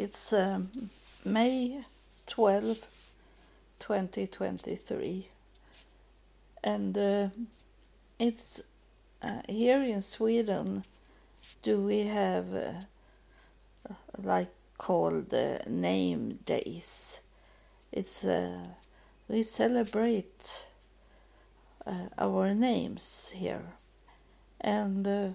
It's 0.00 0.32
um, 0.32 0.70
May 1.24 1.82
12, 2.28 2.86
2023. 3.80 5.26
And 6.62 6.96
uh, 6.96 7.28
it's 8.16 8.62
uh, 9.20 9.40
here 9.48 9.82
in 9.82 10.00
Sweden, 10.00 10.84
do 11.64 11.80
we 11.80 12.06
have 12.06 12.54
uh, 12.54 13.94
like 14.22 14.52
called 14.78 15.34
name 15.66 16.38
days? 16.46 17.20
It's 17.90 18.24
uh, 18.24 18.68
we 19.28 19.42
celebrate 19.42 20.68
uh, 21.84 22.06
our 22.16 22.54
names 22.54 23.34
here, 23.34 23.72
and 24.60 25.08
uh, 25.08 25.28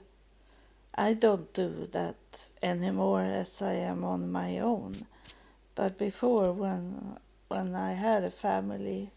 I 0.96 1.14
don't 1.16 1.52
do 1.54 1.88
that 1.91 2.50
anymore 2.62 3.21
as 3.21 3.62
I 3.62 3.73
am 3.73 4.04
on 4.04 4.32
my 4.32 4.60
own. 4.60 5.07
But 5.74 5.97
before, 5.97 6.52
when 6.52 7.18
when 7.47 7.75
I 7.75 7.93
had 7.93 8.24
a 8.24 8.29
family, 8.29 9.11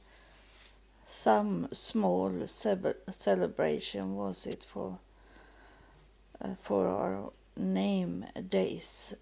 some 1.04 1.68
small 1.72 2.32
celebration 2.46 4.16
was 4.16 4.46
it 4.46 4.64
for 4.64 4.98
uh, 6.40 6.54
for 6.54 6.88
our 6.88 7.30
name 7.56 8.24
days, 8.48 9.14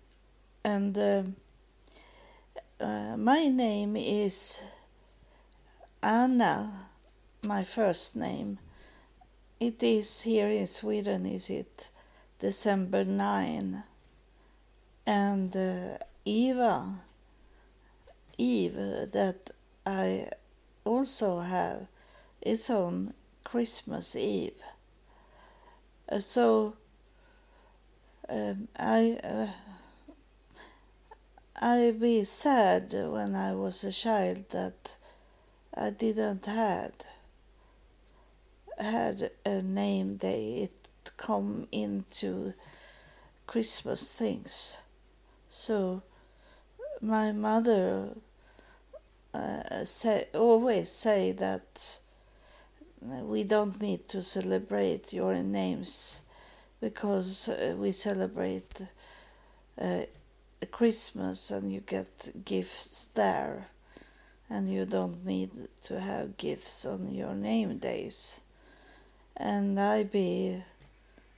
and 0.64 0.96
uh, 0.96 1.22
uh, 2.80 3.16
my 3.16 3.48
name 3.48 3.96
is 3.96 4.62
Anna, 6.02 6.88
my 7.42 7.64
first 7.64 8.14
name. 8.14 8.58
It 9.58 9.82
is 9.82 10.22
here 10.22 10.50
in 10.50 10.68
Sweden. 10.68 11.26
Is 11.26 11.50
it? 11.50 11.90
December 12.38 13.04
9 13.04 13.84
and 15.06 15.56
uh, 15.56 15.98
Eva 16.24 16.94
Eve 18.36 18.74
that 19.12 19.50
I 19.86 20.28
also 20.84 21.40
have 21.40 21.86
is 22.42 22.68
on 22.70 23.14
Christmas 23.44 24.16
Eve. 24.16 24.62
Uh, 26.08 26.18
so 26.18 26.76
um, 28.28 28.68
I 28.76 29.18
uh, 29.22 29.48
I 31.60 31.92
be 31.92 32.24
sad 32.24 32.92
when 32.92 33.34
I 33.34 33.54
was 33.54 33.84
a 33.84 33.92
child 33.92 34.50
that 34.50 34.96
I 35.72 35.90
didn't 35.90 36.46
had 36.46 36.92
had 38.78 39.30
a 39.44 39.62
name 39.62 40.16
day. 40.16 40.64
It 40.64 40.83
come 41.16 41.66
into 41.72 42.54
Christmas 43.46 44.12
things. 44.12 44.80
So 45.48 46.02
my 47.00 47.32
mother 47.32 48.08
uh, 49.32 49.84
say, 49.84 50.26
always 50.34 50.90
say 50.90 51.32
that 51.32 51.98
we 53.00 53.44
don't 53.44 53.80
need 53.80 54.08
to 54.08 54.22
celebrate 54.22 55.12
your 55.12 55.34
names 55.42 56.22
because 56.80 57.48
uh, 57.48 57.74
we 57.76 57.92
celebrate 57.92 58.80
uh, 59.80 60.02
Christmas 60.70 61.50
and 61.50 61.70
you 61.70 61.80
get 61.80 62.44
gifts 62.44 63.08
there 63.08 63.68
and 64.48 64.70
you 64.70 64.84
don't 64.84 65.24
need 65.24 65.50
to 65.82 66.00
have 66.00 66.36
gifts 66.36 66.86
on 66.86 67.08
your 67.12 67.34
name 67.34 67.78
days. 67.78 68.40
And 69.36 69.80
I 69.80 70.04
be 70.04 70.62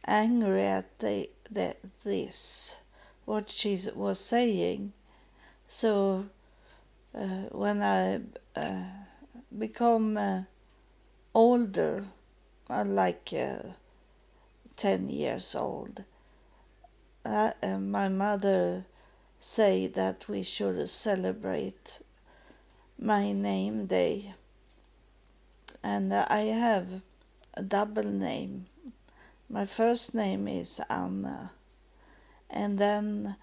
angry 0.06 0.62
at 0.62 0.98
the, 1.00 1.28
the, 1.50 1.76
this, 2.04 2.80
what 3.24 3.50
she 3.50 3.78
was 3.94 4.20
saying. 4.20 4.92
So 5.68 6.26
uh, 7.14 7.48
when 7.50 7.82
I 7.82 8.20
uh, 8.54 8.84
become 9.56 10.16
uh, 10.16 10.42
older, 11.34 12.04
uh, 12.70 12.84
like 12.84 13.30
uh, 13.36 13.70
10 14.76 15.08
years 15.08 15.54
old, 15.54 16.04
uh, 17.24 17.52
my 17.78 18.08
mother 18.08 18.84
say 19.40 19.86
that 19.88 20.28
we 20.28 20.42
should 20.42 20.88
celebrate 20.88 22.00
my 22.98 23.32
name 23.32 23.86
day. 23.86 24.32
And 25.82 26.12
I 26.12 26.40
have 26.40 27.02
a 27.54 27.62
double 27.62 28.04
name 28.04 28.66
my 29.48 29.64
first 29.64 30.14
name 30.14 30.48
is 30.48 30.80
Anna, 30.90 31.52
and 32.50 32.78
then 32.78 33.36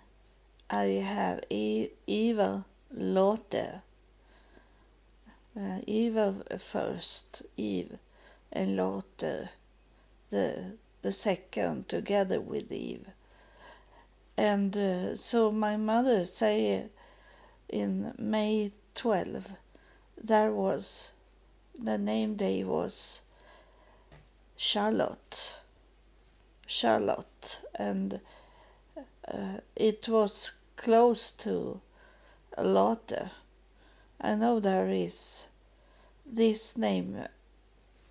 I 0.70 0.84
have 1.02 1.42
Eva 1.50 2.66
Lotte. 2.92 3.82
Uh, 5.56 5.80
Eva 5.86 6.36
first, 6.58 7.44
Eve, 7.56 8.00
and 8.52 8.76
Lotte, 8.76 9.50
the 10.30 10.74
the 11.04 11.12
second, 11.12 11.88
together 11.88 12.42
with 12.42 12.72
Eve. 12.72 13.08
And 14.38 14.76
uh, 14.76 15.16
so 15.16 15.52
my 15.52 15.78
mother 15.78 16.26
say 16.26 16.88
in 17.70 18.14
May 18.18 18.72
12, 18.96 19.52
there 20.22 20.52
was 20.52 21.14
the 21.78 21.98
name 21.98 22.36
day 22.36 22.64
was 22.64 23.22
Charlotte 24.58 25.60
Charlotte, 26.66 27.62
and 27.76 28.20
uh, 29.28 29.58
it 29.76 30.08
was 30.10 30.52
close 30.76 31.32
to 31.32 31.82
Lotte. 32.58 33.30
I 34.22 34.36
know 34.36 34.60
there 34.60 34.90
is 34.90 35.48
this 36.26 36.78
name 36.78 37.26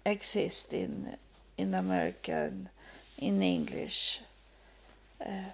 exists 0.04 0.72
in 0.72 1.16
in 1.56 1.74
America 1.74 2.50
and 2.50 2.68
in 3.18 3.42
English 3.42 4.20
uh, 5.24 5.52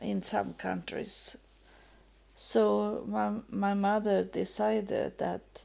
in 0.00 0.22
some 0.22 0.54
countries. 0.54 1.36
So 2.34 3.04
my 3.06 3.32
my 3.50 3.74
mother 3.74 4.24
decided 4.24 5.18
that 5.18 5.64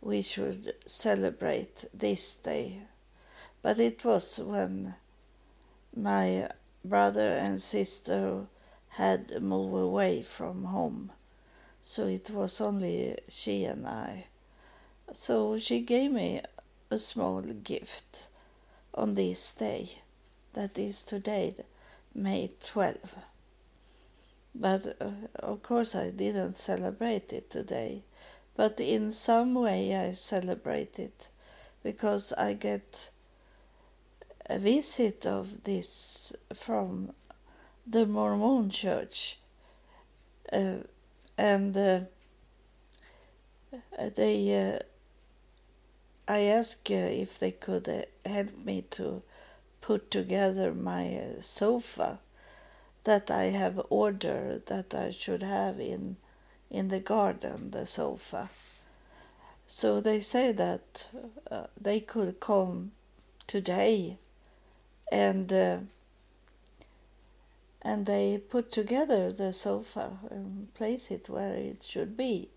we 0.00 0.22
should 0.22 0.74
celebrate 0.86 1.84
this 1.94 2.36
day, 2.36 2.82
but 3.62 3.80
it 3.80 4.04
was 4.04 4.38
when 4.38 4.94
my 5.98 6.48
brother 6.84 7.34
and 7.34 7.60
sister 7.60 8.46
had 8.90 9.42
moved 9.42 9.74
away 9.74 10.22
from 10.22 10.64
home, 10.64 11.10
so 11.82 12.06
it 12.06 12.30
was 12.30 12.60
only 12.60 13.16
she 13.28 13.64
and 13.64 13.86
I. 13.86 14.26
So 15.12 15.58
she 15.58 15.80
gave 15.80 16.12
me 16.12 16.40
a 16.90 16.98
small 16.98 17.42
gift 17.42 18.28
on 18.94 19.14
this 19.14 19.50
day, 19.52 19.90
that 20.54 20.78
is 20.78 21.02
today, 21.02 21.54
May 22.14 22.50
12. 22.62 23.16
But 24.54 24.96
uh, 25.00 25.10
of 25.40 25.62
course, 25.62 25.94
I 25.96 26.10
didn't 26.10 26.56
celebrate 26.56 27.32
it 27.32 27.50
today, 27.50 28.02
but 28.56 28.78
in 28.78 29.10
some 29.10 29.54
way 29.54 29.96
I 29.96 30.12
celebrate 30.12 30.98
it 30.98 31.28
because 31.82 32.32
I 32.32 32.54
get 32.54 33.10
a 34.48 34.58
visit 34.58 35.26
of 35.26 35.64
this 35.64 36.34
from 36.54 37.12
the 37.86 38.06
Mormon 38.06 38.70
church. 38.70 39.38
Uh, 40.52 40.78
and 41.36 41.76
uh, 41.76 42.00
they, 44.16 44.76
uh, 44.76 44.78
I 46.26 46.40
asked 46.40 46.90
uh, 46.90 46.94
if 46.94 47.38
they 47.38 47.50
could 47.50 47.88
uh, 47.88 48.02
help 48.26 48.56
me 48.64 48.82
to 48.90 49.22
put 49.80 50.10
together 50.10 50.72
my 50.72 51.14
uh, 51.14 51.40
sofa 51.40 52.20
that 53.04 53.30
I 53.30 53.44
have 53.44 53.80
ordered 53.90 54.66
that 54.66 54.94
I 54.94 55.10
should 55.10 55.42
have 55.42 55.80
in 55.80 56.16
in 56.70 56.88
the 56.88 57.00
garden, 57.00 57.70
the 57.70 57.86
sofa. 57.86 58.50
So 59.66 60.00
they 60.00 60.20
say 60.20 60.52
that 60.52 61.08
they 61.80 62.00
could 62.00 62.40
come 62.40 62.92
today 63.46 64.18
and 65.12 65.52
uh, 65.52 65.78
and 67.82 68.06
they 68.06 68.38
put 68.38 68.70
together 68.70 69.32
the 69.32 69.52
sofa 69.52 70.18
and 70.30 70.72
place 70.74 71.10
it 71.10 71.28
where 71.28 71.54
it 71.54 71.84
should 71.88 72.16
be. 72.16 72.48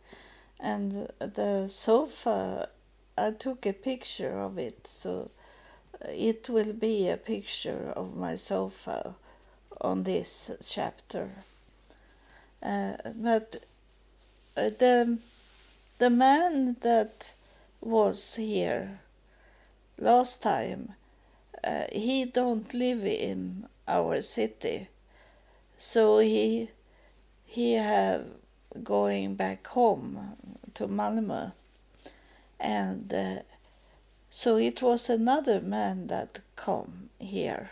And 0.59 1.09
the 1.19 1.67
sofa 1.67 2.69
i 3.17 3.31
took 3.31 3.65
a 3.65 3.73
picture 3.73 4.39
of 4.39 4.57
it 4.57 4.87
so 4.87 5.29
it 6.09 6.49
will 6.49 6.73
be 6.73 7.09
a 7.09 7.17
picture 7.17 7.93
of 7.95 8.15
my 8.15 8.35
sofa 8.35 9.15
on 9.79 10.03
this 10.03 10.51
chapter. 10.65 11.29
Uh, 12.63 12.93
but 13.15 13.57
uh, 14.57 14.69
the 14.79 15.17
the 15.97 16.09
man 16.09 16.75
that 16.81 17.33
was 17.81 18.35
here 18.35 18.99
last 19.97 20.41
time 20.41 20.93
uh, 21.63 21.85
he 21.91 22.25
don't 22.25 22.73
live 22.73 23.05
in 23.05 23.67
our 23.87 24.21
city. 24.21 24.87
So 25.77 26.19
he 26.19 26.69
he 27.45 27.73
have 27.73 28.25
going 28.83 29.35
back 29.35 29.67
home 29.67 30.37
to 30.73 30.87
Malmö, 30.87 31.51
and 32.59 33.13
uh, 33.13 33.39
so 34.29 34.57
it 34.57 34.81
was 34.81 35.09
another 35.09 35.59
man 35.59 36.07
that 36.07 36.39
come 36.55 37.09
here, 37.19 37.71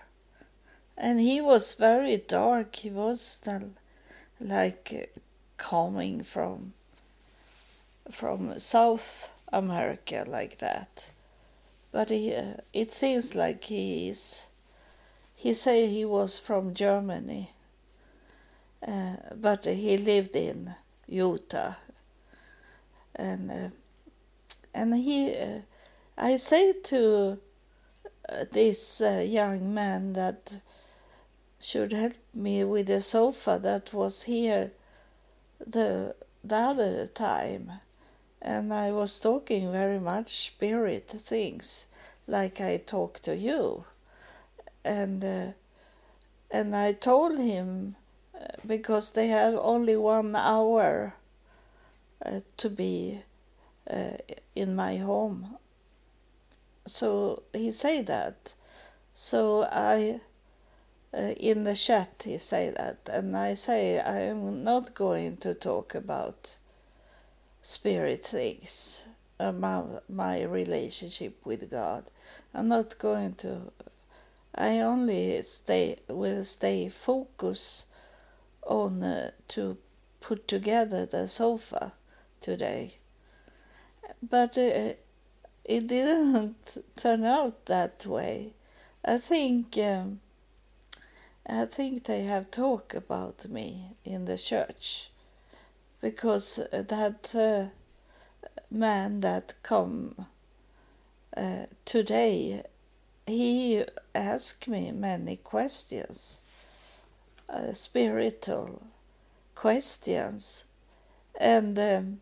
and 0.97 1.19
he 1.19 1.39
was 1.39 1.73
very 1.75 2.17
dark. 2.17 2.75
He 2.75 2.89
was 2.89 3.41
like 4.39 5.13
coming 5.57 6.23
from 6.23 6.73
from 8.11 8.59
South 8.59 9.29
America 9.53 10.25
like 10.27 10.57
that, 10.57 11.11
but 11.91 12.09
he, 12.09 12.33
uh, 12.33 12.55
it 12.73 12.91
seems 12.93 13.35
like 13.35 13.63
he 13.63 14.09
is. 14.09 14.47
He 15.35 15.53
say 15.53 15.87
he 15.87 16.05
was 16.05 16.37
from 16.37 16.73
Germany 16.73 17.51
uh, 18.85 19.15
but 19.35 19.65
he 19.65 19.97
lived 19.97 20.35
in 20.35 20.73
Utah, 21.07 21.73
and 23.15 23.51
uh, 23.51 23.69
and 24.73 24.95
he, 24.95 25.35
uh, 25.35 25.59
I 26.17 26.37
say 26.37 26.73
to 26.73 27.39
uh, 28.29 28.45
this 28.51 29.01
uh, 29.01 29.23
young 29.27 29.73
man 29.73 30.13
that 30.13 30.61
should 31.59 31.91
help 31.91 32.13
me 32.33 32.63
with 32.63 32.87
the 32.87 33.01
sofa 33.01 33.59
that 33.61 33.93
was 33.93 34.23
here 34.23 34.71
the 35.65 36.15
the 36.43 36.55
other 36.55 37.07
time, 37.07 37.71
and 38.41 38.73
I 38.73 38.91
was 38.91 39.19
talking 39.19 39.71
very 39.71 39.99
much 39.99 40.45
spirit 40.45 41.07
things, 41.07 41.87
like 42.27 42.61
I 42.61 42.77
talk 42.77 43.19
to 43.21 43.35
you, 43.35 43.85
and 44.83 45.23
uh, 45.23 45.51
and 46.51 46.75
I 46.75 46.93
told 46.93 47.37
him 47.37 47.95
because 48.65 49.11
they 49.11 49.27
have 49.27 49.55
only 49.55 49.95
one 49.95 50.35
hour 50.35 51.15
uh, 52.25 52.39
to 52.57 52.69
be 52.69 53.21
uh, 53.89 54.17
in 54.55 54.75
my 54.75 54.97
home. 54.97 55.57
So 56.85 57.43
he 57.53 57.71
say 57.71 58.01
that. 58.03 58.53
So 59.13 59.67
I, 59.71 60.21
uh, 61.13 61.33
in 61.37 61.63
the 61.63 61.75
chat, 61.75 62.23
he 62.25 62.37
say 62.37 62.73
that, 62.75 63.09
and 63.11 63.35
I 63.35 63.53
say 63.53 63.99
I 63.99 64.19
am 64.21 64.63
not 64.63 64.95
going 64.95 65.37
to 65.37 65.53
talk 65.53 65.93
about 65.93 66.57
spirit 67.69 68.25
things 68.25 69.05
about 69.39 70.03
my 70.09 70.41
relationship 70.41 71.35
with 71.45 71.69
God. 71.69 72.03
I'm 72.51 72.67
not 72.67 72.97
going 72.97 73.35
to. 73.45 73.71
I 74.55 74.79
only 74.79 75.39
stay 75.43 75.97
will 76.07 76.43
stay 76.43 76.89
focus 76.89 77.85
on 78.63 79.03
uh, 79.03 79.29
to 79.49 79.77
put 80.19 80.47
together 80.47 81.05
the 81.05 81.27
sofa 81.27 81.93
today. 82.41 82.95
But 84.27 84.57
uh, 84.57 84.93
it 85.63 85.87
didn't 85.87 86.79
turn 86.97 87.23
out 87.23 87.67
that 87.67 88.03
way. 88.07 88.53
I 89.05 89.17
think 89.19 89.77
um, 89.77 90.21
I 91.45 91.65
think 91.65 92.05
they 92.05 92.23
have 92.23 92.49
talked 92.49 92.95
about 92.95 93.47
me 93.47 93.91
in 94.03 94.25
the 94.25 94.39
church 94.39 95.11
because 96.01 96.55
that 96.71 97.35
uh, 97.35 97.69
man 98.71 99.19
that 99.21 99.53
come 99.63 100.25
uh, 101.35 101.65
today 101.85 102.63
he 103.27 103.83
asked 104.15 104.67
me 104.67 104.91
many 104.91 105.35
questions 105.35 106.41
uh, 107.49 107.73
spiritual 107.73 108.81
questions, 109.55 110.65
and 111.39 111.77
um, 111.79 112.21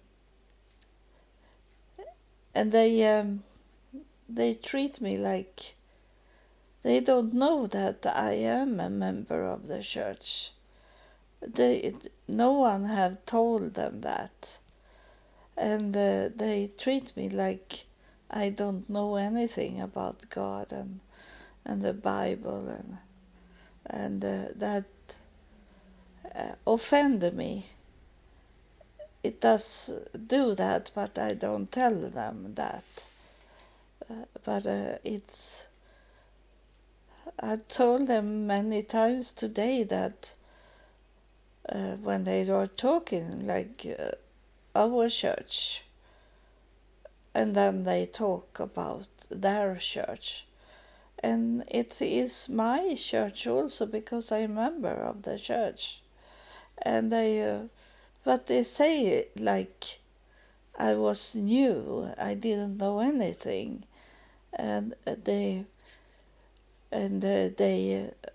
and 2.56 2.72
they 2.72 3.06
um, 3.06 3.44
they 4.30 4.54
treat 4.54 5.02
me 5.02 5.18
like 5.18 5.76
they 6.84 7.00
don't 7.00 7.34
know 7.34 7.68
that 7.68 8.06
I 8.06 8.34
am 8.34 8.80
a 8.80 8.90
member 8.90 9.44
of 9.44 9.68
the 9.68 9.84
church. 9.84 10.52
They 11.42 11.94
no 12.28 12.54
one 12.54 12.86
have 12.86 13.26
told 13.26 13.76
them 13.76 14.02
that, 14.02 14.60
and 15.56 15.96
uh, 15.96 16.30
they 16.36 16.72
treat 16.78 17.16
me 17.16 17.30
like 17.30 17.86
I 18.30 18.50
don't 18.50 18.90
know 18.90 19.16
anything 19.16 19.80
about 19.80 20.30
God 20.30 20.72
and 20.72 21.00
and 21.66 21.82
the 21.82 21.94
Bible 21.94 22.68
and 22.68 22.98
and 23.86 24.26
uh, 24.26 24.46
that 24.56 24.86
uh, 26.36 26.54
offend 26.66 27.34
me. 27.34 27.66
It 29.24 29.42
does 29.42 29.92
do 30.28 30.56
that, 30.56 30.92
but 30.96 31.18
I 31.18 31.34
don't 31.34 31.72
tell 31.72 31.96
them 31.96 32.54
that. 32.56 33.08
Uh, 34.10 34.26
but 34.44 34.66
uh, 34.66 34.98
it's. 35.04 35.68
I 37.40 37.58
told 37.68 38.08
them 38.08 38.48
many 38.48 38.82
times 38.84 39.34
today 39.34 39.84
that 39.84 40.34
uh, 41.70 41.96
when 41.98 42.24
they 42.24 42.44
were 42.46 42.68
talking, 42.68 43.46
like 43.46 43.86
uh, 44.00 44.12
our 44.76 45.10
church, 45.10 45.84
and 47.34 47.56
then 47.56 47.84
they 47.84 48.06
talk 48.06 48.60
about 48.60 49.08
their 49.30 49.76
church. 49.76 50.46
And 51.20 51.64
it 51.68 52.02
is 52.02 52.48
my 52.48 52.96
church 52.96 53.48
also 53.48 53.86
because 53.86 54.32
I'm 54.32 54.56
member 54.56 54.90
of 54.90 55.24
the 55.24 55.38
church. 55.38 56.02
And 56.82 57.12
they 57.12 57.42
uh, 57.42 57.64
but 58.24 58.48
they 58.48 58.64
say 58.64 59.28
like 59.40 60.00
I 60.78 60.94
was 60.96 61.36
new. 61.36 62.12
I 62.20 62.36
didn't 62.36 62.78
know 62.78 63.00
anything. 63.00 63.84
And 64.54 64.94
they 65.06 65.66
and 66.92 67.24
uh, 67.24 67.50
they 67.58 68.12
uh, 68.12 68.30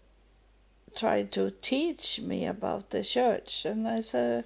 tried 0.95 1.33
to 1.33 1.51
teach 1.51 2.21
me 2.21 2.47
about 2.47 2.91
the 2.91 3.03
church 3.03 3.65
and 3.65 3.87
I 3.89 4.01
said 4.01 4.45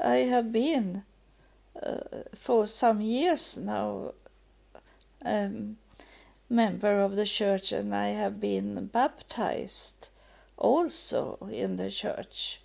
I 0.00 0.16
have 0.16 0.52
been 0.52 1.04
uh, 1.80 1.98
for 2.34 2.66
some 2.66 3.00
years 3.00 3.58
now 3.58 4.12
um, 5.24 5.76
member 6.48 7.00
of 7.00 7.16
the 7.16 7.26
church 7.26 7.72
and 7.72 7.94
I 7.94 8.08
have 8.08 8.40
been 8.40 8.86
baptized 8.86 10.10
also 10.56 11.38
in 11.50 11.76
the 11.76 11.90
church 11.90 12.60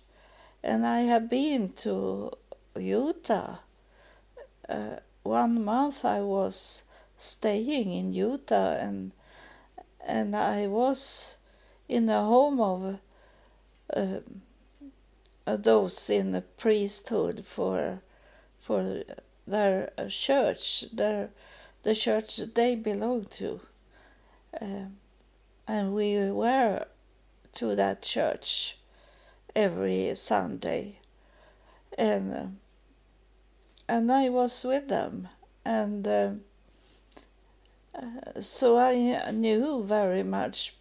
and 0.62 0.86
I 0.86 1.00
have 1.00 1.30
been 1.30 1.70
to 1.84 2.30
Utah. 2.76 3.58
Uh, 4.68 4.96
one 5.22 5.64
month 5.64 6.04
I 6.04 6.20
was 6.20 6.84
staying 7.16 7.92
in 7.92 8.12
Utah 8.12 8.76
and 8.76 9.12
and 10.06 10.34
I 10.34 10.66
was 10.66 11.38
in 11.88 12.06
the 12.06 12.20
home 12.20 12.60
of 12.60 12.98
uh, 13.94 14.20
those 15.56 16.10
in 16.10 16.32
the 16.32 16.42
priesthood 16.42 17.44
for 17.44 18.02
for 18.58 19.02
their 19.46 19.90
church, 20.08 20.84
their 20.92 21.30
the 21.82 21.94
church 21.94 22.36
they 22.54 22.76
belong 22.76 23.24
to, 23.24 23.60
uh, 24.60 24.86
and 25.66 25.94
we 25.94 26.30
were 26.30 26.84
to 27.54 27.74
that 27.74 28.02
church 28.02 28.78
every 29.54 30.14
Sunday, 30.14 30.98
and 31.96 32.34
uh, 32.34 32.46
and 33.88 34.12
I 34.12 34.28
was 34.28 34.64
with 34.64 34.88
them, 34.88 35.28
and 35.64 36.06
uh, 36.06 36.30
uh, 37.94 38.40
so 38.40 38.76
I 38.76 39.30
knew 39.32 39.82
very 39.82 40.22
much 40.22 40.74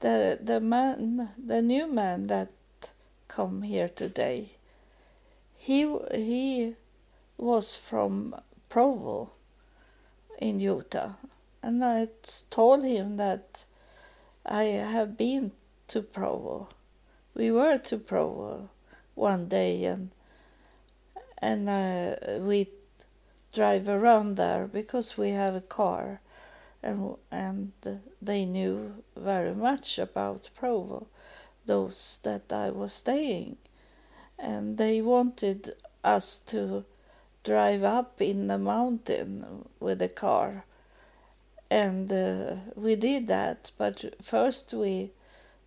the 0.00 0.38
the 0.42 0.60
man, 0.60 1.30
the 1.38 1.62
new 1.62 1.86
man 1.86 2.26
that 2.26 2.50
come 3.28 3.62
here 3.62 3.88
today. 3.88 4.50
He 5.56 5.96
he 6.14 6.74
was 7.36 7.76
from 7.76 8.34
Provo 8.68 9.30
in 10.38 10.58
Utah, 10.60 11.12
and 11.62 11.84
I 11.84 12.08
told 12.50 12.84
him 12.84 13.16
that 13.16 13.64
I 14.44 14.64
have 14.64 15.16
been 15.16 15.52
to 15.88 16.02
Provo 16.02 16.68
we 17.34 17.50
were 17.50 17.78
to 17.78 17.96
Provo 17.96 18.68
one 19.14 19.48
day 19.48 19.84
and 19.84 20.10
and 21.38 21.68
uh, 21.68 22.38
we 22.40 22.68
drive 23.52 23.88
around 23.88 24.36
there 24.36 24.66
because 24.66 25.16
we 25.16 25.30
have 25.30 25.54
a 25.54 25.60
car 25.60 26.20
and 26.82 27.16
and 27.30 27.72
they 28.22 28.44
knew 28.46 29.02
very 29.16 29.54
much 29.54 29.98
about 29.98 30.48
Provo 30.54 31.06
those 31.66 32.20
that 32.24 32.52
I 32.52 32.70
was 32.70 32.92
staying 32.92 33.56
and 34.38 34.78
they 34.78 35.02
wanted 35.02 35.74
us 36.02 36.38
to 36.38 36.84
drive 37.44 37.82
up 37.84 38.20
in 38.20 38.46
the 38.46 38.58
mountain 38.58 39.68
with 39.78 40.00
a 40.02 40.08
car 40.08 40.64
and 41.70 42.12
uh, 42.12 42.56
we 42.74 42.96
did 42.96 43.28
that 43.28 43.70
but 43.78 44.14
first 44.22 44.72
we 44.72 45.10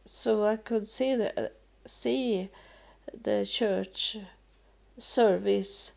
So 0.04 0.44
I 0.44 0.56
could 0.56 0.86
see 0.86 1.16
the 1.16 1.52
see 1.86 2.50
the 3.22 3.46
church 3.46 4.18
service 4.98 5.92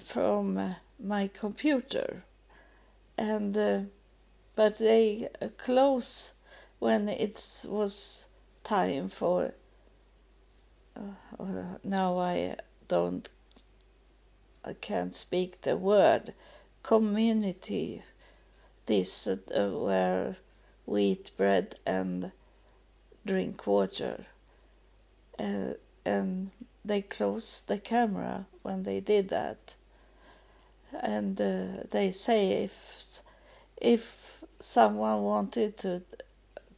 from 0.00 0.58
uh, 0.58 0.74
my 1.02 1.28
computer. 1.28 2.24
And 3.18 3.56
uh, 3.56 3.80
but 4.54 4.78
they 4.78 5.28
close 5.56 6.34
when 6.78 7.08
it 7.08 7.64
was 7.68 8.26
time 8.64 9.08
for 9.08 9.54
uh, 10.98 11.76
now 11.84 12.18
I 12.18 12.56
don't 12.88 13.28
I 14.64 14.74
can't 14.74 15.14
speak 15.14 15.62
the 15.62 15.76
word 15.76 16.34
community. 16.82 18.02
This 18.86 19.26
uh, 19.26 19.38
where 19.70 20.36
we 20.86 21.02
eat 21.02 21.30
bread 21.36 21.76
and 21.86 22.32
drink 23.24 23.66
water. 23.66 24.26
And 26.04 26.50
they 26.84 27.02
closed 27.02 27.68
the 27.68 27.78
camera 27.78 28.46
when 28.62 28.82
they 28.82 29.00
did 29.00 29.28
that. 29.28 29.76
And 31.00 31.40
uh, 31.40 31.84
they 31.90 32.10
say 32.10 32.64
if 32.64 33.22
if 33.80 34.44
someone 34.60 35.22
wanted 35.22 35.76
to 35.78 36.02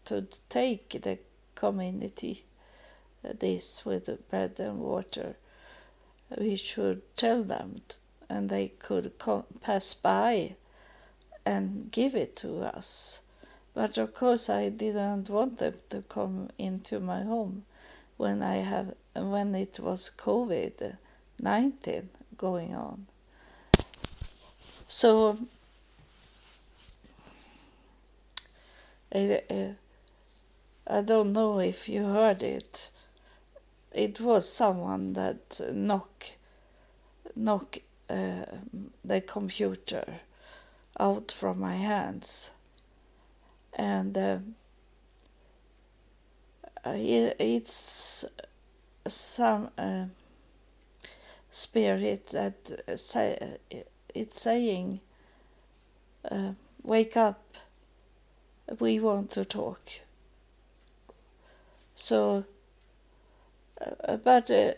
to 0.06 0.26
take 0.49 0.90
the 1.02 1.18
community 1.54 2.44
uh, 3.25 3.32
this 3.38 3.84
with 3.84 4.28
bread 4.28 4.58
and 4.58 4.78
water 4.80 5.37
we 6.38 6.56
should 6.56 7.02
tell 7.16 7.42
them 7.42 7.80
and 8.28 8.49
they 8.49 8.68
could 8.68 9.18
come, 9.18 9.44
pass 9.61 9.94
by 9.94 10.56
and 11.44 11.90
give 11.90 12.14
it 12.14 12.37
to 12.37 12.61
us. 12.61 13.20
But 13.75 13.99
of 13.99 14.14
course 14.14 14.49
I 14.49 14.68
didn't 14.70 15.28
want 15.28 15.58
them 15.58 15.75
to 15.90 16.02
come 16.02 16.50
into 16.58 17.00
my 17.00 17.23
home 17.23 17.64
when 18.16 18.42
I 18.42 18.56
have 18.56 18.94
when 19.16 19.54
it 19.54 19.78
was 19.80 20.11
COVID 20.16 20.97
nineteen 21.40 22.09
going 22.37 22.75
on. 22.75 23.06
So 24.87 25.38
I, 29.14 29.76
I 30.87 31.02
don't 31.02 31.33
know 31.33 31.61
if 31.61 31.88
you 31.88 32.04
heard 32.04 32.42
it. 32.42 32.90
It 33.92 34.21
was 34.21 34.49
someone 34.49 35.12
that 35.12 35.61
knock 35.73 36.26
knock 37.37 37.78
uh, 38.11 38.44
the 39.04 39.21
computer 39.21 40.04
out 40.99 41.30
from 41.30 41.61
my 41.61 41.76
hands, 41.76 42.50
and 43.73 44.16
uh, 44.18 44.38
it's 46.85 48.25
some 49.06 49.70
uh, 49.76 50.06
spirit 51.50 52.26
that 52.28 52.99
say 52.99 53.58
it's 54.14 54.40
saying, 54.40 55.00
uh, 56.30 56.52
"Wake 56.82 57.16
up! 57.16 57.42
We 58.80 59.00
want 59.00 59.30
to 59.32 59.44
talk." 59.44 59.80
So 61.94 62.44
uh, 63.80 64.16
but 64.16 64.50
uh, 64.50 64.73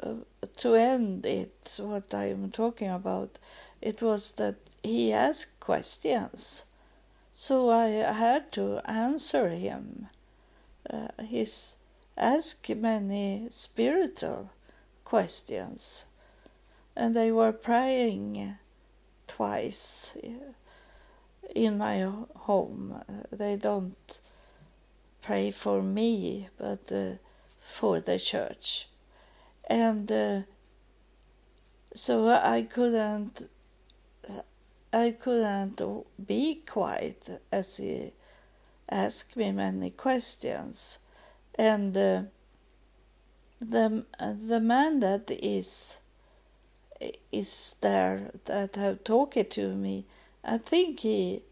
uh, 0.00 0.14
to 0.56 0.74
end 0.74 1.24
it, 1.26 1.78
what 1.80 2.12
I'm 2.14 2.50
talking 2.50 2.90
about, 2.90 3.38
it 3.80 4.02
was 4.02 4.32
that 4.32 4.56
he 4.82 5.12
asked 5.12 5.60
questions. 5.60 6.64
So 7.32 7.70
I 7.70 7.86
had 7.88 8.52
to 8.52 8.80
answer 8.84 9.48
him. 9.48 10.08
Uh, 10.88 11.08
he's 11.24 11.76
asked 12.16 12.74
many 12.74 13.46
spiritual 13.50 14.50
questions, 15.04 16.06
and 16.96 17.14
they 17.14 17.32
were 17.32 17.52
praying 17.52 18.56
twice 19.26 20.16
in 21.54 21.78
my 21.78 22.10
home. 22.36 23.02
They 23.30 23.56
don't 23.56 24.20
pray 25.22 25.50
for 25.50 25.82
me, 25.82 26.48
but 26.58 26.90
uh, 26.92 27.12
for 27.60 28.00
the 28.00 28.18
church. 28.18 28.88
And 29.68 30.10
uh, 30.10 30.40
so 31.94 32.28
I 32.28 32.62
couldn't 32.62 33.48
I 34.92 35.12
couldn't 35.12 35.80
be 36.26 36.62
quiet 36.66 37.40
as 37.50 37.78
he 37.78 38.12
asked 38.90 39.36
me 39.36 39.52
many 39.52 39.90
questions. 39.90 40.98
And 41.56 41.96
uh, 41.96 42.22
the 43.60 44.04
the 44.18 44.60
man 44.60 45.00
that 45.00 45.30
is 45.30 45.98
is 47.30 47.76
there 47.80 48.30
that 48.44 48.76
have 48.76 49.04
talked 49.04 49.50
to 49.50 49.74
me, 49.74 50.06
I 50.44 50.58
think 50.58 51.00
he 51.00 51.42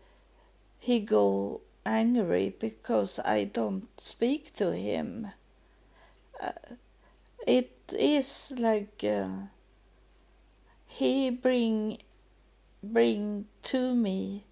he 0.78 1.00
go 1.00 1.61
angry 1.85 2.54
because 2.59 3.19
I 3.25 3.45
don't 3.45 3.88
speak 4.00 4.52
to 4.54 4.75
him. 4.75 5.33
Uh, 6.40 6.52
it 7.47 7.73
is 7.99 8.52
like 8.59 9.04
uh, 9.04 9.28
he 10.87 11.30
bring 11.30 11.99
bring 12.83 13.47
to 13.62 13.95
me 13.95 14.45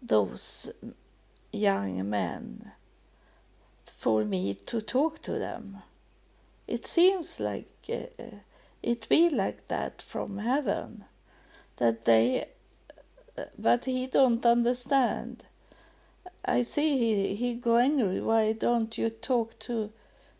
those 0.00 0.72
young 1.52 2.08
men 2.08 2.73
for 4.04 4.24
me 4.24 4.54
to 4.54 4.80
talk 4.82 5.22
to 5.22 5.32
them. 5.32 5.78
It 6.68 6.84
seems 6.86 7.40
like 7.40 7.72
uh, 7.90 8.36
it 8.82 9.08
be 9.08 9.30
like 9.30 9.68
that 9.68 10.02
from 10.02 10.38
heaven, 10.38 11.04
that 11.78 12.04
they, 12.04 12.44
but 13.58 13.86
he 13.86 14.06
don't 14.06 14.44
understand. 14.44 15.44
I 16.44 16.62
see 16.62 16.98
he 16.98 17.34
he 17.34 17.54
go 17.54 17.78
angry. 17.78 18.20
Why 18.20 18.52
don't 18.52 18.96
you 18.98 19.08
talk 19.10 19.58
to 19.60 19.90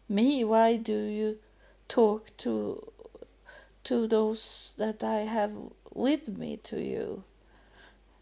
me 0.08 0.44
why 0.44 0.76
do 0.76 0.92
you 0.92 1.38
talk 1.88 2.36
to 2.36 2.92
to 3.82 4.06
those 4.06 4.74
that 4.78 5.02
i 5.02 5.20
have 5.20 5.52
with 5.92 6.28
me 6.28 6.56
to 6.56 6.80
you 6.80 7.24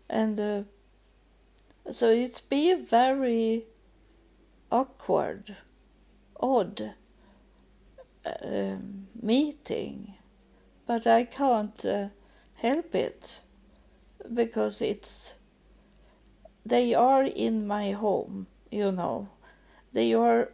and 0.08 0.38
uh, 0.38 0.62
so 1.90 2.10
it 2.10 2.42
be 2.48 2.74
very 2.74 3.64
awkward 4.72 5.56
odd 6.40 6.80
uh, 8.26 8.76
meeting 9.20 10.14
but 10.86 11.06
i 11.06 11.22
can't 11.24 11.84
uh, 11.84 12.08
help 12.54 12.94
it 12.94 13.42
because 14.34 14.80
it's 14.82 15.36
they 16.64 16.94
are 16.94 17.24
in 17.24 17.66
my 17.66 17.90
home 17.90 18.46
you 18.70 18.90
know 18.90 19.28
they 19.92 20.14
are 20.14 20.48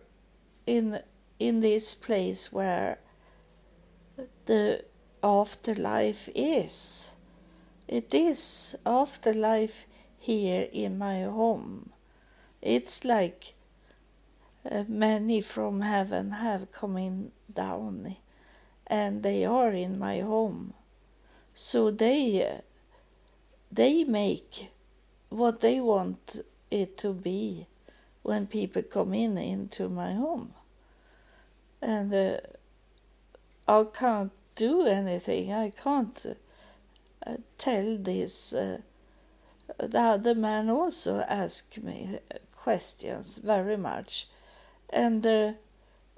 in 0.67 1.01
in 1.39 1.61
this 1.61 1.95
place 1.95 2.53
where 2.53 2.99
the 4.47 4.85
afterlife 5.23 6.29
is. 6.35 7.15
It 7.87 8.13
is 8.15 8.77
afterlife 8.85 9.87
here 10.19 10.69
in 10.73 10.99
my 10.99 11.23
home. 11.23 11.91
It's 12.61 13.05
like 13.05 13.55
uh, 14.71 14.85
many 14.89 15.41
from 15.41 15.81
heaven 15.81 16.31
have 16.33 16.71
come 16.73 16.97
in 16.97 17.33
down 17.53 18.17
and 18.87 19.23
they 19.23 19.45
are 19.45 19.71
in 19.71 19.99
my 19.99 20.21
home. 20.21 20.75
So 21.55 21.91
they 21.91 22.61
they 23.71 24.05
make 24.05 24.71
what 25.29 25.61
they 25.61 25.81
want 25.81 26.41
it 26.71 26.97
to 26.99 27.13
be 27.13 27.67
when 28.23 28.47
people 28.47 28.83
come 28.83 29.15
in 29.15 29.37
into 29.37 29.89
my 29.89 30.13
home. 30.13 30.53
And 31.81 32.13
uh, 32.13 32.39
I 33.67 33.85
can't 33.93 34.33
do 34.55 34.87
anything. 34.87 35.53
I 35.53 35.71
can't 35.71 36.27
uh, 37.27 37.37
tell 37.59 37.97
this. 37.99 38.53
Uh, 38.53 38.79
the 39.79 40.01
other 40.01 40.35
man 40.35 40.71
also 40.71 41.21
asked 41.29 41.83
me 41.83 42.19
questions 42.57 43.39
very 43.39 43.77
much. 43.77 44.27
And 44.91 45.25
uh, 45.27 45.53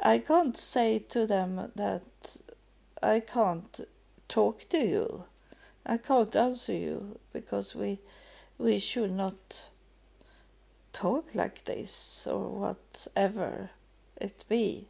I 0.02 0.18
can't 0.18 0.56
say 0.56 0.98
to 1.10 1.26
them 1.26 1.72
that 1.74 2.36
I 3.02 3.20
can't 3.20 3.80
talk 4.28 4.60
to 4.70 4.78
you. 4.78 5.24
I 5.84 5.96
can't 5.96 6.34
answer 6.36 6.72
you 6.72 7.18
because 7.32 7.74
we 7.74 7.98
we 8.58 8.78
should 8.78 9.10
not 9.10 9.70
talk 10.92 11.34
like 11.34 11.64
this 11.64 12.26
or 12.26 12.48
whatever 12.48 13.70
it 14.20 14.44
be. 14.48 14.88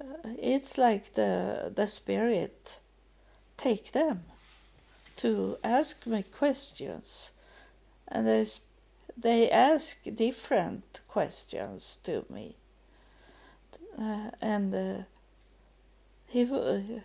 Uh, 0.00 0.34
it's 0.38 0.78
like 0.78 1.14
the 1.14 1.72
the 1.74 1.86
spirit 1.86 2.80
take 3.56 3.92
them 3.92 4.24
to 5.16 5.58
ask 5.64 6.06
me 6.06 6.22
questions 6.22 7.32
and 8.06 8.26
they, 8.26 8.46
they 9.16 9.50
ask 9.50 10.04
different 10.14 11.00
questions 11.08 11.98
to 12.04 12.24
me 12.30 12.54
uh, 14.00 14.30
and 14.40 14.74
uh, 14.74 15.02
he 16.26 16.42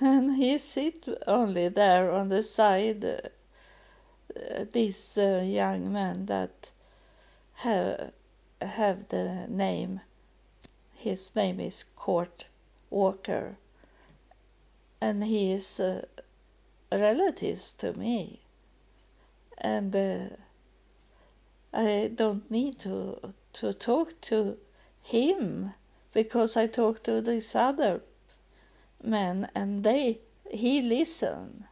and 0.00 0.36
he 0.36 0.58
sit 0.58 1.08
only 1.26 1.68
there 1.68 2.10
on 2.10 2.28
the 2.28 2.42
side 2.42 3.04
uh, 3.04 3.18
this 4.72 5.16
young 5.16 5.92
man 5.92 6.26
that 6.26 6.72
have 7.54 8.12
have 8.60 9.08
the 9.08 9.46
name 9.48 10.00
his 10.98 11.36
name 11.36 11.60
is 11.60 11.84
Court 11.84 12.48
Walker. 12.90 13.56
And 15.00 15.22
he 15.22 15.52
is 15.52 15.80
relatives 16.90 17.72
to 17.74 17.92
me. 17.92 18.40
And 19.58 19.94
I 21.72 22.10
don't 22.12 22.50
need 22.50 22.80
to 22.80 23.34
to 23.54 23.72
talk 23.72 24.20
to 24.22 24.56
him 25.08 25.72
because 26.12 26.56
I 26.56 26.66
talked 26.66 27.04
to 27.04 27.20
this 27.20 27.54
other 27.54 28.02
men 29.02 29.48
and 29.54 29.84
they 29.84 30.20
he 30.50 30.82
listened. 30.82 31.64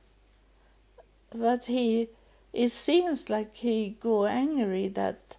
But 1.34 1.64
he 1.64 2.08
it 2.52 2.72
seems 2.72 3.28
like 3.28 3.54
he 3.56 3.96
go 4.00 4.26
angry 4.26 4.88
that 4.88 5.36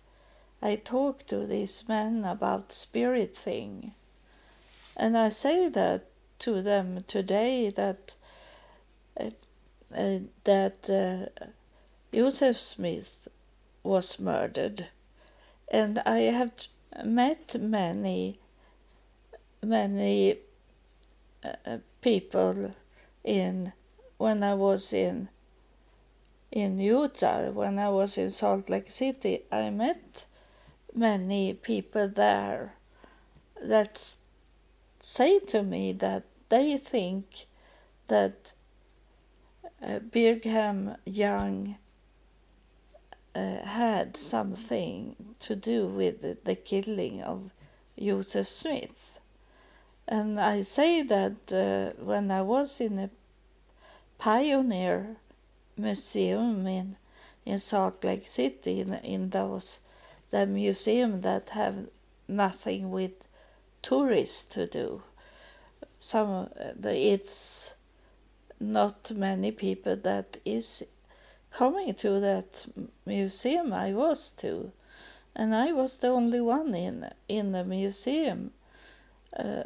I 0.62 0.76
talk 0.76 1.26
to 1.28 1.46
these 1.46 1.88
men 1.88 2.24
about 2.24 2.72
spirit 2.72 3.36
thing. 3.36 3.94
And 4.96 5.18
I 5.18 5.30
say 5.30 5.70
that 5.70 6.06
to 6.40 6.62
them 6.62 7.00
today 7.08 7.72
that 7.72 8.16
uh, 9.20 9.32
uh, 9.96 10.20
that 10.44 10.90
uh, 10.90 11.46
Joseph 12.14 12.58
Smith 12.58 13.28
was 13.84 14.20
murdered, 14.20 14.88
and 15.72 16.00
I 16.06 16.20
have 16.40 16.52
met 17.04 17.56
many 17.60 18.40
many 19.64 20.38
uh, 21.44 21.78
people 22.02 22.74
in 23.24 23.74
when 24.18 24.44
I 24.44 24.54
was 24.54 24.94
in 24.94 25.30
in 26.52 26.80
Utah 26.80 27.52
when 27.52 27.78
I 27.80 27.90
was 27.90 28.18
in 28.18 28.30
Salt 28.30 28.70
Lake 28.70 28.90
City 28.90 29.42
I 29.52 29.70
met 29.70 30.26
many 30.94 31.54
people 31.54 32.08
there 32.08 32.74
that 33.62 34.16
say 35.00 35.40
to 35.40 35.64
me 35.64 35.92
that 35.94 36.24
they 36.50 36.78
think 36.78 37.46
that 38.08 38.54
uh, 39.82 40.00
Brigham 40.00 40.96
Young 41.06 41.78
uh, 43.36 43.66
had 43.66 44.18
something 44.18 45.27
to 45.40 45.56
do 45.56 45.88
with 45.88 46.44
the, 46.44 46.56
killing 46.56 47.22
of 47.22 47.52
Joseph 48.00 48.48
Smith 48.48 49.18
and 50.08 50.40
I 50.40 50.62
say 50.62 51.04
that 51.04 51.52
uh, 51.52 52.02
when 52.02 52.32
I 52.32 52.42
was 52.42 52.80
in 52.80 52.98
a 52.98 53.10
pioneer 54.18 55.18
museum 55.76 56.66
in, 56.66 56.96
in 57.46 57.60
Salt 57.60 58.04
Lake 58.06 58.26
City, 58.26 58.80
in, 58.80 58.94
in 58.96 59.30
those 59.32 59.80
the 60.32 60.46
museum 60.46 61.22
that 61.22 61.50
have 61.50 61.88
nothing 62.28 62.90
with 62.90 63.28
tourists 63.82 64.46
to 64.46 64.68
do. 64.68 65.02
Some 66.00 66.50
it's 66.84 67.76
not 68.60 69.12
many 69.12 69.52
people 69.52 69.96
that 69.98 70.38
is 70.44 70.84
coming 71.52 71.94
to 71.94 72.20
that 72.20 72.66
museum 73.06 73.74
I 73.74 73.94
was 73.94 74.32
to, 74.34 74.72
and 75.38 75.56
I 75.56 75.72
was 75.72 76.00
the 76.00 76.10
only 76.10 76.42
one 76.42 76.76
in 76.76 77.10
in 77.30 77.54
the 77.54 77.64
museum 77.64 78.52
uh, 79.38 79.64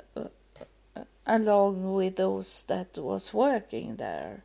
along 1.25 1.93
with 1.93 2.17
those 2.17 2.63
that 2.63 2.97
was 2.97 3.33
working 3.33 3.95
there. 3.95 4.43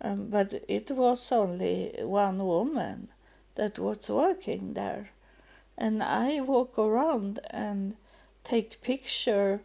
Um, 0.00 0.28
but 0.28 0.54
it 0.68 0.90
was 0.90 1.32
only 1.32 1.92
one 2.00 2.38
woman 2.38 3.08
that 3.54 3.78
was 3.78 4.08
working 4.08 4.74
there. 4.74 5.10
And 5.76 6.02
I 6.02 6.40
walk 6.40 6.78
around 6.78 7.38
and 7.50 7.96
take 8.44 8.80
picture, 8.80 9.60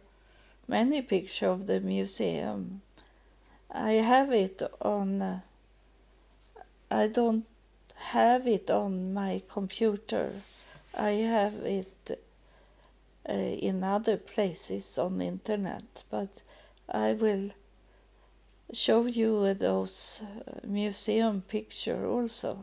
many 0.68 1.00
picture 1.00 1.48
of 1.48 1.66
the 1.66 1.80
museum. 1.80 2.82
I 3.70 3.92
have 3.92 4.30
it 4.32 4.62
on, 4.80 5.22
uh, 5.22 5.40
I 6.90 7.08
don't 7.08 7.46
have 7.94 8.46
it 8.46 8.70
on 8.70 9.14
my 9.14 9.42
computer. 9.48 10.32
I 10.94 11.10
have 11.10 11.54
it 11.64 12.22
uh, 13.28 13.32
in 13.32 13.82
other 13.82 14.16
places 14.16 14.98
on 14.98 15.18
the 15.18 15.26
internet, 15.26 16.04
but 16.10 16.42
I 16.88 17.14
will 17.14 17.50
show 18.72 19.06
you 19.06 19.54
those 19.54 20.22
uh, 20.22 20.66
museum 20.66 21.42
picture 21.42 22.06
also 22.06 22.58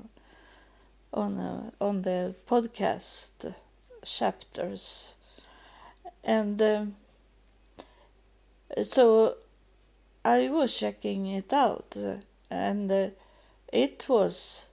on 1.13 1.37
uh, 1.37 1.71
on 1.81 2.03
the 2.03 2.35
podcast 2.47 3.53
chapters, 4.05 5.15
and 6.23 6.93
so 8.83 9.35
I 10.23 10.49
was 10.49 10.77
checking 10.77 11.25
it 11.27 11.51
out, 11.51 11.97
and 12.51 12.91
uh, 12.91 13.09
it 13.73 14.05
was 14.07 14.68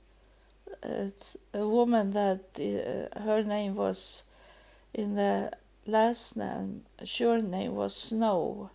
uh, 0.83 1.09
a 1.55 1.69
woman 1.69 2.11
that 2.11 2.45
uh, 2.59 3.21
her 3.21 3.43
name 3.43 3.75
was 3.75 4.25
in 4.95 5.15
the 5.15 5.53
last 5.87 6.37
name, 6.37 6.83
sure 7.05 7.41
name 7.41 7.75
was 7.75 7.95
Snow, 7.95 8.71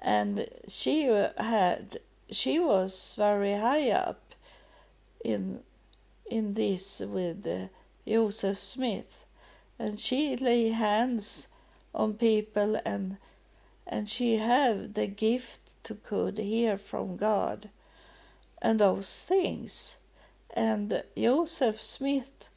and 0.00 0.46
she 0.68 1.04
had 1.38 1.96
she 2.30 2.58
was 2.58 3.14
very 3.16 3.52
high 3.52 3.90
up 3.90 4.34
in 5.24 5.60
in 6.30 6.54
this 6.54 7.00
with 7.00 7.46
uh, 7.46 7.68
Joseph 8.06 8.58
Smith, 8.58 9.26
and 9.78 9.98
she 9.98 10.36
lay 10.36 10.68
hands 10.70 11.48
on 11.94 12.14
people 12.14 12.80
and 12.84 13.18
and 13.86 14.08
she 14.08 14.36
have 14.36 14.94
the 14.94 15.06
gift 15.06 15.74
to 15.84 15.94
could 15.94 16.38
hear 16.38 16.76
from 16.78 17.16
God 17.16 17.68
and 18.62 18.78
those 18.78 19.22
things. 19.24 19.98
And 20.54 21.02
Joseph 21.16 21.82
Smith 21.82 22.50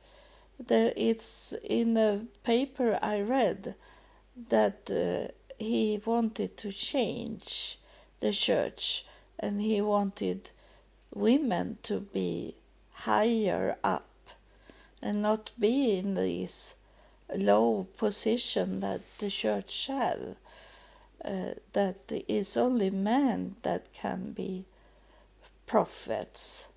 the, 0.59 0.93
it's 0.95 1.53
in 1.63 1.97
a 1.97 2.25
paper 2.43 2.97
I 3.01 3.21
read 3.21 3.75
that 4.49 4.89
uh, 4.89 5.31
he 5.57 6.01
wanted 6.05 6.57
to 6.57 6.71
change 6.71 7.77
the 8.19 8.31
church 8.31 9.05
and 9.39 9.61
he 9.61 9.81
wanted 9.81 10.51
women 11.13 11.77
to 11.83 11.99
be 11.99 12.55
higher 12.93 13.77
up 13.83 14.09
and 15.01 15.21
not 15.21 15.51
be 15.59 15.97
in 15.97 16.15
this 16.15 16.75
low 17.35 17.87
position 17.97 18.79
that 18.79 19.01
the 19.19 19.29
church 19.29 19.87
have. 19.87 20.37
Uh, 21.23 21.55
that 21.73 22.11
it's 22.27 22.55
only 22.55 22.91
men 22.91 23.55
that 23.63 23.91
can 23.93 24.31
be 24.31 24.63
prophets 25.65 26.67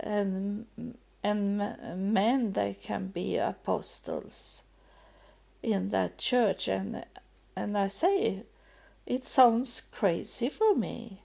and 0.00 0.66
and 1.22 1.58
men 2.12 2.52
they 2.52 2.74
can 2.74 3.08
be 3.08 3.38
apostles 3.38 4.64
in 5.62 5.88
that 5.88 6.18
church, 6.18 6.68
and 6.68 7.04
and 7.56 7.78
I 7.78 7.88
say, 7.88 8.44
it 9.06 9.24
sounds 9.24 9.80
crazy 9.80 10.48
for 10.48 10.74
me 10.74 11.22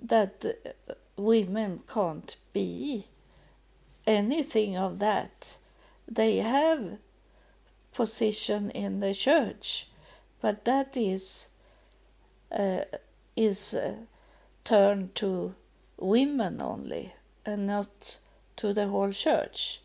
that 0.00 0.44
women 1.16 1.80
can't 1.92 2.36
be 2.52 3.06
anything 4.06 4.76
of 4.76 4.98
that. 4.98 5.58
They 6.08 6.36
have 6.38 6.98
position 7.92 8.70
in 8.70 9.00
the 9.00 9.14
church, 9.14 9.88
but 10.40 10.64
that 10.64 10.96
is 10.96 11.48
uh, 12.50 12.82
is 13.36 13.74
uh, 13.74 13.96
turned 14.64 15.14
to 15.16 15.54
women 15.98 16.60
only 16.60 17.12
and 17.44 17.66
not 17.66 18.18
to 18.56 18.72
the 18.72 18.88
whole 18.88 19.12
church. 19.12 19.80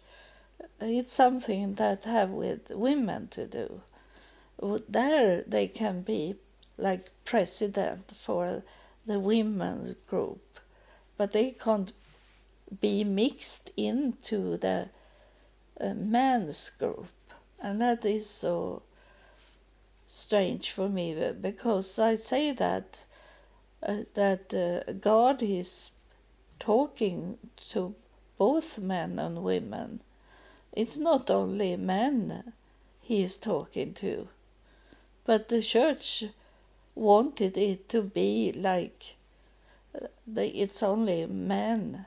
It's 0.80 1.14
something 1.14 1.76
that 1.76 2.04
have 2.04 2.30
with 2.30 2.72
women 2.72 3.28
to 3.30 3.46
do. 3.48 3.82
There 4.90 5.44
they 5.48 5.68
can 5.68 6.02
be 6.02 6.36
like 6.78 7.10
president 7.26 8.12
for 8.16 8.64
the 9.06 9.20
women's 9.20 9.96
group, 10.08 10.60
but 11.18 11.32
they 11.32 11.52
can't 11.52 11.92
be 12.82 13.04
mixed 13.04 13.72
into 13.78 14.58
the 14.58 14.90
uh, 15.80 15.94
men's 15.94 16.70
group, 16.72 17.08
and 17.62 17.80
that 17.82 18.04
is 18.04 18.30
so 18.30 18.84
strange 20.06 20.72
for 20.72 20.90
me 20.90 21.34
because 21.40 22.00
I 22.00 22.16
say 22.16 22.52
that 22.54 23.06
uh, 23.84 24.04
that 24.16 24.54
uh, 24.54 24.92
God 24.94 25.42
is 25.42 25.92
talking 26.60 27.38
to 27.70 27.96
both 28.38 28.80
men 28.80 29.20
and 29.20 29.44
women. 29.44 30.02
It's 30.74 30.98
not 30.98 31.30
only 31.30 31.76
men 31.76 32.54
he 33.02 33.24
is 33.24 33.38
talking 33.38 33.94
to, 33.96 34.28
but 35.26 35.50
the 35.50 35.62
church 35.62 36.26
wanted 36.94 37.58
it 37.58 37.90
to 37.90 38.02
be 38.02 38.52
like 38.56 39.16
the, 40.28 40.48
it's 40.48 40.84
only 40.84 41.26
men 41.26 42.06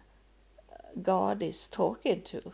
God 1.03 1.43
is 1.43 1.67
talking 1.67 2.23
to. 2.23 2.53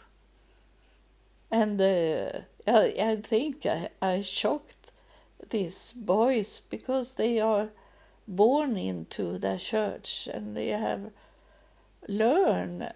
And 1.50 1.80
uh, 1.80 2.40
I, 2.66 2.94
I 3.00 3.16
think 3.22 3.66
I, 3.66 3.88
I 4.02 4.22
shocked 4.22 4.92
these 5.50 5.92
boys 5.92 6.61
because 6.68 7.14
they 7.14 7.40
are 7.40 7.70
born 8.28 8.76
into 8.76 9.38
the 9.38 9.56
church 9.56 10.28
and 10.32 10.56
they 10.56 10.68
have 10.68 11.11
learned 12.09 12.92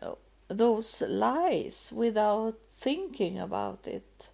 those 0.49 1.03
lies 1.03 1.93
without 1.95 2.59
thinking 2.67 3.39
about 3.39 3.87
it. 3.87 4.31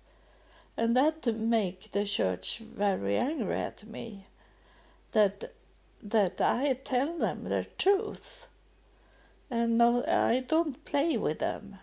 And 0.77 0.97
that 0.97 1.27
make 1.35 1.93
the 1.93 2.05
church 2.05 2.59
very 2.59 3.17
angry 3.17 3.57
at 3.57 3.87
me 3.87 4.25
that 5.13 5.53
that 6.03 6.41
I 6.41 6.75
tell 6.85 7.19
them 7.19 7.45
the 7.45 7.67
truth. 7.79 8.49
And 9.51 9.79
no, 9.79 10.05
I 10.07 10.45
don't 10.47 10.85
play 10.85 11.17
with 11.17 11.39
them. 11.39 11.79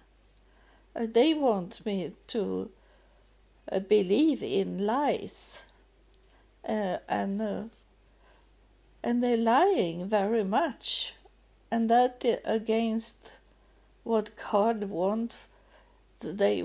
Uh, 0.95 1.07
they 1.11 1.33
want 1.33 1.85
me 1.85 2.11
to 2.27 2.69
uh, 3.71 3.79
believe 3.79 4.43
in 4.43 4.85
lies. 4.85 5.63
Uh, 6.67 6.97
and 7.09 7.41
uh, 7.41 7.63
and 9.03 9.21
they're 9.21 9.37
lying 9.37 10.07
very 10.07 10.43
much, 10.43 11.15
and 11.73 11.89
that 11.89 12.23
against 12.45 13.39
what 14.03 14.29
God 14.51 14.83
wants. 14.83 15.47
They 16.19 16.63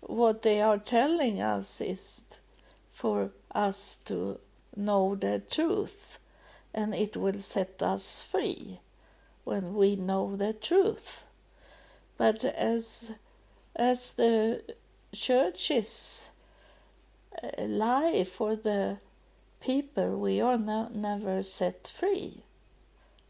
what 0.00 0.40
they 0.40 0.62
are 0.62 0.78
telling 0.78 1.42
us 1.42 1.82
is 1.82 2.40
for 2.88 3.30
us 3.54 3.96
to 4.06 4.40
know 4.74 5.14
the 5.14 5.42
truth, 5.56 6.18
and 6.72 6.94
it 6.94 7.14
will 7.14 7.40
set 7.40 7.82
us 7.82 8.22
free 8.22 8.80
when 9.44 9.74
we 9.74 9.96
know 9.96 10.34
the 10.34 10.54
truth. 10.54 11.26
But 12.16 12.42
as 12.44 13.12
as 13.76 14.12
the 14.12 14.62
churches 15.12 16.30
uh, 17.42 17.64
lie 17.64 18.24
for 18.24 18.56
the 18.56 18.98
people, 19.60 20.18
we 20.18 20.40
are 20.40 20.56
no, 20.56 20.88
never 20.88 21.42
set 21.42 21.86
free. 21.86 22.44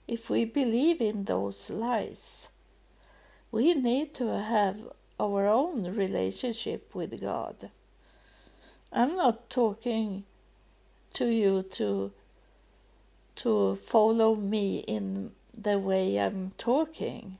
If 0.08 0.30
we 0.30 0.46
believe 0.46 1.02
in 1.02 1.24
those 1.24 1.68
lies, 1.68 2.48
we 3.52 3.74
need 3.74 4.14
to 4.14 4.38
have 4.40 4.78
our 5.20 5.46
own 5.46 5.94
relationship 5.94 6.94
with 6.94 7.20
God. 7.20 7.70
I'm 8.90 9.16
not 9.16 9.50
talking 9.50 10.24
to 11.12 11.26
you 11.26 11.62
to 11.72 12.12
to 13.36 13.76
follow 13.76 14.34
me 14.34 14.78
in 14.88 15.32
the 15.56 15.78
way 15.78 16.18
I'm 16.18 16.52
talking. 16.56 17.36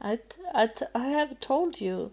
I, 0.00 0.18
I, 0.54 0.70
I 0.94 1.08
have 1.08 1.38
told 1.40 1.80
you, 1.80 2.12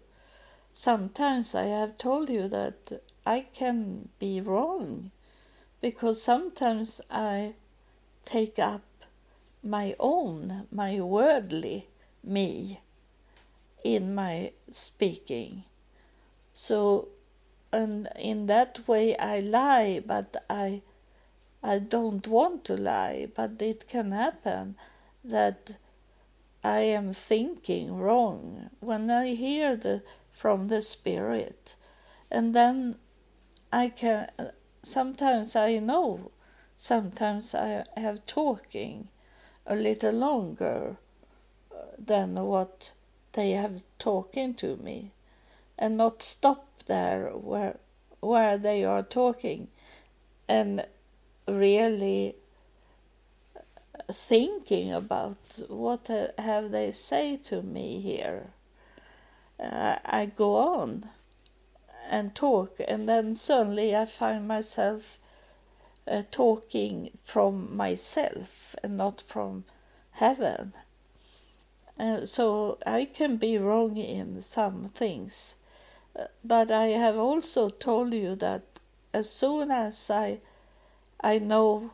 sometimes 0.73 1.55
I 1.55 1.63
have 1.63 1.97
told 1.97 2.29
you 2.29 2.47
that 2.49 3.01
I 3.25 3.47
can 3.53 4.09
be 4.19 4.41
wrong 4.41 5.11
because 5.81 6.21
sometimes 6.21 7.01
I 7.09 7.53
take 8.25 8.59
up 8.59 8.83
my 9.63 9.95
own, 9.99 10.67
my 10.71 11.01
worldly 11.01 11.87
me 12.23 12.79
in 13.83 14.13
my 14.15 14.51
speaking. 14.69 15.63
So, 16.53 17.09
and 17.71 18.09
in 18.17 18.47
that 18.47 18.87
way 18.87 19.15
I 19.17 19.39
lie, 19.39 20.01
but 20.05 20.43
I, 20.49 20.81
I 21.63 21.79
don't 21.79 22.27
want 22.27 22.63
to 22.65 22.77
lie, 22.77 23.27
but 23.35 23.61
it 23.61 23.87
can 23.87 24.11
happen 24.11 24.75
that 25.23 25.77
I 26.63 26.79
am 26.79 27.13
thinking 27.13 27.97
wrong 27.97 28.69
when 28.79 29.09
I 29.09 29.27
hear 29.35 29.75
the 29.75 30.03
from 30.31 30.69
the 30.69 30.81
spirit, 30.81 31.75
and 32.31 32.55
then 32.55 32.95
I 33.73 33.89
can 33.89 34.29
sometimes 34.81 35.55
I 35.55 35.79
know, 35.79 36.31
sometimes 36.75 37.53
I 37.53 37.83
have 37.97 38.25
talking 38.25 39.09
a 39.65 39.75
little 39.75 40.13
longer 40.13 40.97
uh, 41.71 41.75
than 41.97 42.35
what 42.35 42.91
they 43.33 43.51
have 43.51 43.83
talking 43.97 44.53
to 44.55 44.75
me, 44.77 45.11
and 45.77 45.97
not 45.97 46.23
stop 46.23 46.65
there 46.87 47.29
where 47.29 47.77
where 48.19 48.57
they 48.57 48.83
are 48.83 49.03
talking, 49.03 49.67
and 50.47 50.85
really 51.47 52.35
thinking 54.11 54.91
about 54.91 55.61
what 55.67 56.09
have 56.37 56.71
they 56.71 56.91
say 56.91 57.37
to 57.37 57.61
me 57.61 57.99
here. 57.99 58.47
Uh, 59.59 59.97
I 60.05 60.25
go 60.25 60.55
on 60.55 61.09
and 62.09 62.33
talk, 62.33 62.79
and 62.87 63.07
then 63.07 63.33
suddenly 63.33 63.95
I 63.95 64.05
find 64.05 64.47
myself 64.47 65.18
uh, 66.09 66.23
talking 66.31 67.11
from 67.21 67.75
myself 67.75 68.75
and 68.83 68.97
not 68.97 69.21
from 69.21 69.63
heaven. 70.11 70.73
Uh, 71.99 72.25
so 72.25 72.77
I 72.85 73.05
can 73.05 73.37
be 73.37 73.57
wrong 73.57 73.97
in 73.97 74.41
some 74.41 74.85
things, 74.85 75.55
uh, 76.17 76.25
but 76.43 76.71
I 76.71 76.87
have 76.87 77.17
also 77.17 77.69
told 77.69 78.13
you 78.13 78.35
that 78.35 78.63
as 79.13 79.29
soon 79.29 79.71
as 79.71 80.09
I 80.09 80.39
I 81.21 81.39
know 81.39 81.91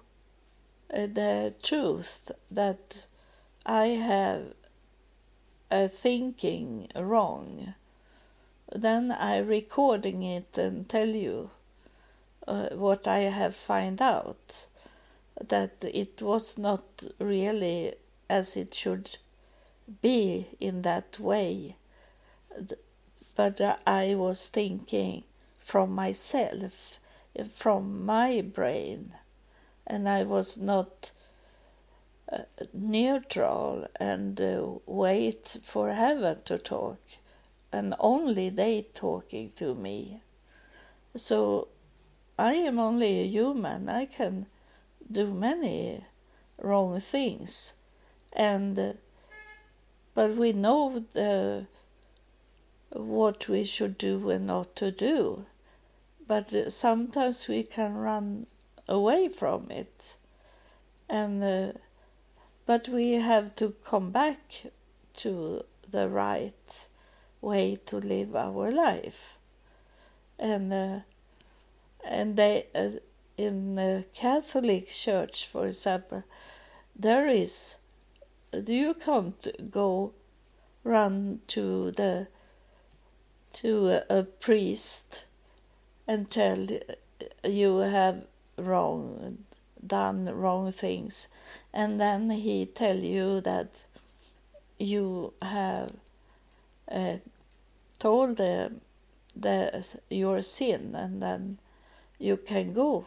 uh, 0.93 1.08
the 1.08 1.54
truth 1.63 2.32
that 2.51 3.08
I 3.65 3.88
have 3.88 4.54
a 5.71 5.88
thinking 5.88 6.88
wrong 6.95 7.73
then 8.71 9.12
I 9.12 9.38
recording 9.38 10.23
it 10.23 10.58
and 10.58 10.88
tell 10.88 11.08
you 11.08 11.51
uh, 12.47 12.69
what 12.69 13.08
I 13.08 13.19
have 13.19 13.55
find 13.55 14.01
out 14.01 14.67
that 15.47 15.84
it 15.84 16.21
was 16.21 16.58
not 16.58 17.03
really 17.19 17.93
as 18.29 18.55
it 18.55 18.73
should 18.73 19.17
be 20.01 20.47
in 20.60 20.81
that 20.84 21.19
way 21.19 21.75
but 23.36 23.60
I 23.86 24.15
was 24.15 24.47
thinking 24.47 25.23
from 25.58 25.93
myself 25.93 26.99
from 27.49 28.05
my 28.05 28.41
brain 28.41 29.13
and 29.86 30.08
I 30.08 30.23
was 30.23 30.58
not 30.58 31.12
uh, 32.31 32.39
neutral 32.73 33.88
and 33.99 34.39
uh, 34.39 34.65
wait 34.86 35.58
for 35.62 35.91
heaven 35.91 36.39
to 36.45 36.58
talk 36.58 36.99
and 37.71 37.93
only 37.99 38.49
they 38.49 38.84
talking 38.93 39.51
to 39.58 39.75
me. 39.75 40.21
So 41.15 41.67
I 42.38 42.56
am 42.56 42.80
only 42.80 43.21
a 43.21 43.28
human. 43.28 43.89
I 43.89 44.06
can 44.06 44.48
do 45.10 45.34
many 45.34 46.06
wrong 46.58 47.00
things, 47.00 47.74
and 48.34 48.98
but 50.13 50.32
we 50.32 50.54
know 50.54 51.06
the 51.13 51.67
what 52.91 53.50
we 53.50 53.65
should 53.65 53.98
do 53.98 54.30
and 54.30 54.48
not 54.48 54.76
to 54.78 54.91
do. 54.91 55.45
but 56.28 56.71
sometimes 56.71 57.48
we 57.48 57.63
can 57.63 57.95
run 57.95 58.48
away 58.88 59.30
from 59.30 59.69
it 59.69 60.17
and 61.10 61.43
uh, 61.43 61.71
but 62.65 62.88
we 62.88 63.13
have 63.13 63.56
to 63.56 63.69
come 63.84 64.12
back 64.12 64.63
to 65.13 65.63
the 65.89 66.10
right 66.10 66.88
way 67.41 67.78
to 67.86 67.98
live 67.98 68.36
our 68.36 68.71
life 68.71 69.38
and 70.39 70.74
uh, 70.74 71.00
and 72.05 72.37
they 72.37 72.67
uh, 72.75 72.89
in 73.37 73.75
the 73.75 74.05
Catholic 74.13 74.89
Church 74.89 75.47
for 75.47 75.67
example 75.67 76.23
there 76.95 77.27
is 77.27 77.77
you 78.53 78.93
can't 78.93 79.47
go 79.71 80.13
run 80.83 81.41
to 81.47 81.91
the 81.91 82.27
to 83.53 84.01
a, 84.09 84.23
priest 84.23 85.25
and 86.07 86.29
tell 86.29 86.67
you 87.43 87.77
have 87.77 88.25
wrong 88.57 89.39
done 89.85 90.25
wrong 90.25 90.71
things 90.71 91.27
and 91.73 91.99
then 91.99 92.29
he 92.29 92.65
tell 92.65 92.97
you 92.97 93.41
that 93.41 93.83
you 94.77 95.33
have 95.41 95.91
uh, 96.91 97.17
told 97.99 98.37
the, 98.37 98.73
the 99.35 99.99
your 100.09 100.41
sin 100.41 100.93
and 100.95 101.21
then 101.21 101.57
you 102.19 102.38
can 102.38 102.73
go 102.73 103.06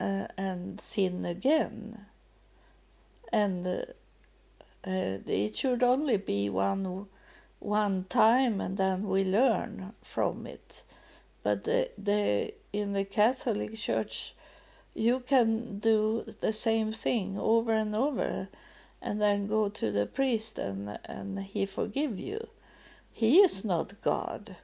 uh, 0.00 0.26
and 0.36 0.80
sin 0.80 1.24
again 1.24 2.06
and 3.32 3.66
uh, 3.66 3.84
it 4.84 5.56
should 5.56 5.82
only 5.82 6.16
be 6.16 6.48
one 6.48 7.06
one 7.58 8.04
time 8.08 8.60
and 8.60 8.76
then 8.76 9.04
we 9.04 9.24
learn 9.24 9.92
from 10.02 10.46
it 10.46 10.82
but 11.42 11.64
the, 11.64 11.90
the 11.96 12.52
in 12.72 12.92
the 12.92 13.04
catholic 13.04 13.76
church 13.76 14.34
you 14.94 15.20
can 15.20 15.78
do 15.78 16.24
the 16.40 16.52
same 16.52 16.92
thing 16.92 17.38
over 17.38 17.72
and 17.72 17.94
over 17.94 18.48
and 19.00 19.20
then 19.20 19.48
go 19.48 19.68
to 19.68 19.90
the 19.90 20.06
priest 20.06 20.58
and, 20.58 20.98
and 21.06 21.40
he 21.40 21.66
forgive 21.66 22.18
you. 22.18 22.48
He 23.12 23.38
is 23.38 23.64
not 23.64 24.00
God. 24.00 24.56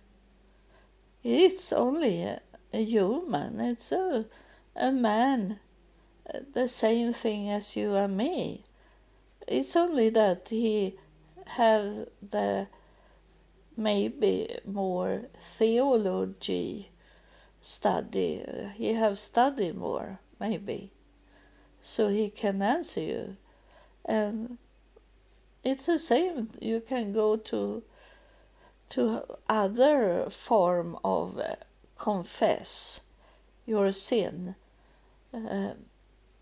It's 1.24 1.72
only 1.72 2.36
a, 2.72 2.84
human. 2.84 3.60
It's 3.60 3.92
a, 3.92 4.26
a 4.76 4.92
man, 4.92 5.58
the 6.52 6.68
same 6.68 7.12
thing 7.12 7.48
as 7.48 7.76
you 7.76 7.94
and 7.94 8.16
me. 8.16 8.64
It's 9.46 9.76
only 9.76 10.10
that 10.10 10.48
he 10.50 10.94
have 11.46 12.06
the 12.20 12.68
maybe 13.76 14.58
more 14.66 15.22
theology 15.40 16.90
study. 17.60 18.44
He 18.76 18.94
have 18.94 19.18
studied 19.18 19.76
more, 19.76 20.20
maybe, 20.38 20.90
so 21.80 22.08
he 22.08 22.28
can 22.28 22.60
answer 22.60 23.00
you. 23.00 23.36
And 24.04 24.58
it's 25.64 25.86
the 25.86 25.98
same. 25.98 26.50
You 26.60 26.80
can 26.80 27.12
go 27.12 27.36
to 27.36 27.82
to 28.90 29.22
other 29.50 30.30
form 30.30 30.96
of 31.04 31.40
confess 31.98 33.02
your 33.66 33.92
sin 33.92 34.54
uh, 35.34 35.72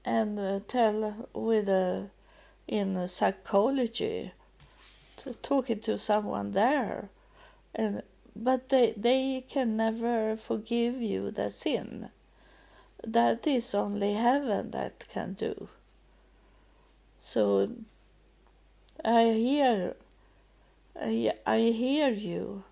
and 0.04 0.38
uh, 0.38 0.60
tell 0.68 1.28
with 1.32 1.68
a 1.68 2.08
in 2.68 3.08
psychology 3.08 4.32
to 5.16 5.34
talking 5.34 5.80
to 5.80 5.96
someone 5.96 6.52
there 6.52 7.08
and 7.74 8.02
but 8.38 8.68
they, 8.68 8.92
they 8.96 9.44
can 9.48 9.76
never 9.76 10.36
forgive 10.36 11.00
you 11.00 11.30
the 11.30 11.50
sin. 11.50 12.10
That 13.02 13.46
is 13.46 13.74
only 13.74 14.12
heaven 14.12 14.72
that 14.72 15.06
can 15.08 15.32
do. 15.32 15.68
So 17.18 17.70
I 19.04 19.24
hear, 19.24 19.94
I, 21.00 21.32
I 21.46 21.58
hear 21.58 22.10
you. 22.10 22.64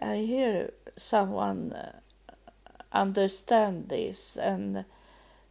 I 0.00 0.16
hear 0.16 0.70
someone 1.00 1.72
uh, 1.72 1.98
understand 2.92 3.88
this 3.88 4.36
and 4.36 4.84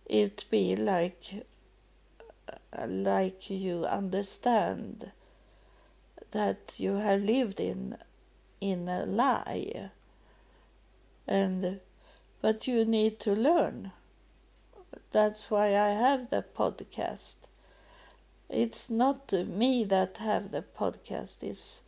it 0.05 0.45
be 0.49 0.75
like 0.75 1.45
like 2.87 3.49
you 3.49 3.85
understand 3.85 5.11
that 6.31 6.79
you 6.79 6.95
have 6.95 7.21
lived 7.21 7.59
in 7.59 7.97
in 8.61 8.87
a 8.87 9.05
lie. 9.05 9.89
And 11.27 11.79
but 12.41 12.67
you 12.67 12.85
need 12.85 13.19
to 13.21 13.33
learn. 13.33 13.91
That's 15.11 15.49
why 15.51 15.67
I 15.75 15.89
have 15.89 16.29
the 16.29 16.43
podcast. 16.55 17.47
It's 18.49 18.89
not 18.89 19.31
me 19.31 19.83
that 19.85 20.17
have 20.17 20.51
the 20.51 20.63
podcast, 20.63 21.43
it's 21.43 21.83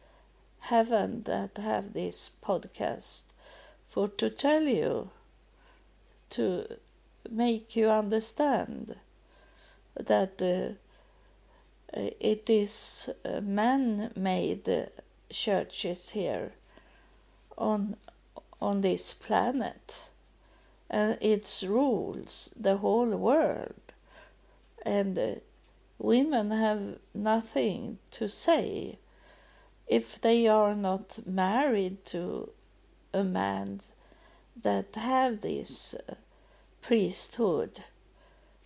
heaven 0.60 1.24
that 1.24 1.58
have 1.58 1.94
this 1.94 2.30
podcast 2.44 3.31
for 3.92 4.08
to 4.08 4.30
tell 4.30 4.64
you 4.64 5.10
to 6.30 6.66
make 7.30 7.76
you 7.76 7.90
understand 7.90 8.96
that 9.96 10.42
uh, 10.42 12.00
it 12.22 12.50
is 12.50 13.10
man-made 13.42 14.88
churches 15.30 16.12
here 16.12 16.54
on 17.58 17.98
on 18.62 18.80
this 18.80 19.14
planet. 19.14 20.10
And 20.90 21.18
it 21.20 21.64
rules 21.68 22.54
the 22.56 22.78
whole 22.78 23.18
world. 23.18 23.94
And 24.86 25.18
uh, 25.20 25.32
women 26.00 26.52
have 26.52 27.00
nothing 27.14 27.98
to 28.12 28.30
say. 28.30 29.00
If 29.88 30.22
they 30.22 30.48
are 30.48 30.76
not 30.76 31.20
married 31.26 32.06
to 32.06 32.52
a 33.14 33.24
man 33.24 33.82
that 34.62 34.96
have 34.96 35.42
this 35.42 35.94
uh, 35.94 36.16
priesthood 36.82 37.82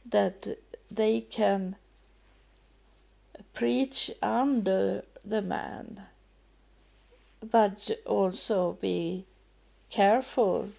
that 0.09 0.57
they 0.89 1.21
can 1.21 1.75
preach 3.53 4.11
under 4.21 5.03
the 5.23 5.41
man 5.41 6.01
but 7.51 7.91
also 8.05 8.73
be 8.81 9.25
careful. 9.89 10.69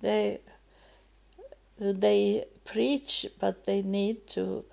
They 0.00 0.40
they 1.78 2.44
preach, 2.64 3.26
but 3.38 3.64
they 3.64 3.82
need 3.82 4.26
to 4.28 4.64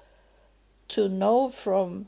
to 0.89 1.07
know 1.07 1.47
from 1.49 2.07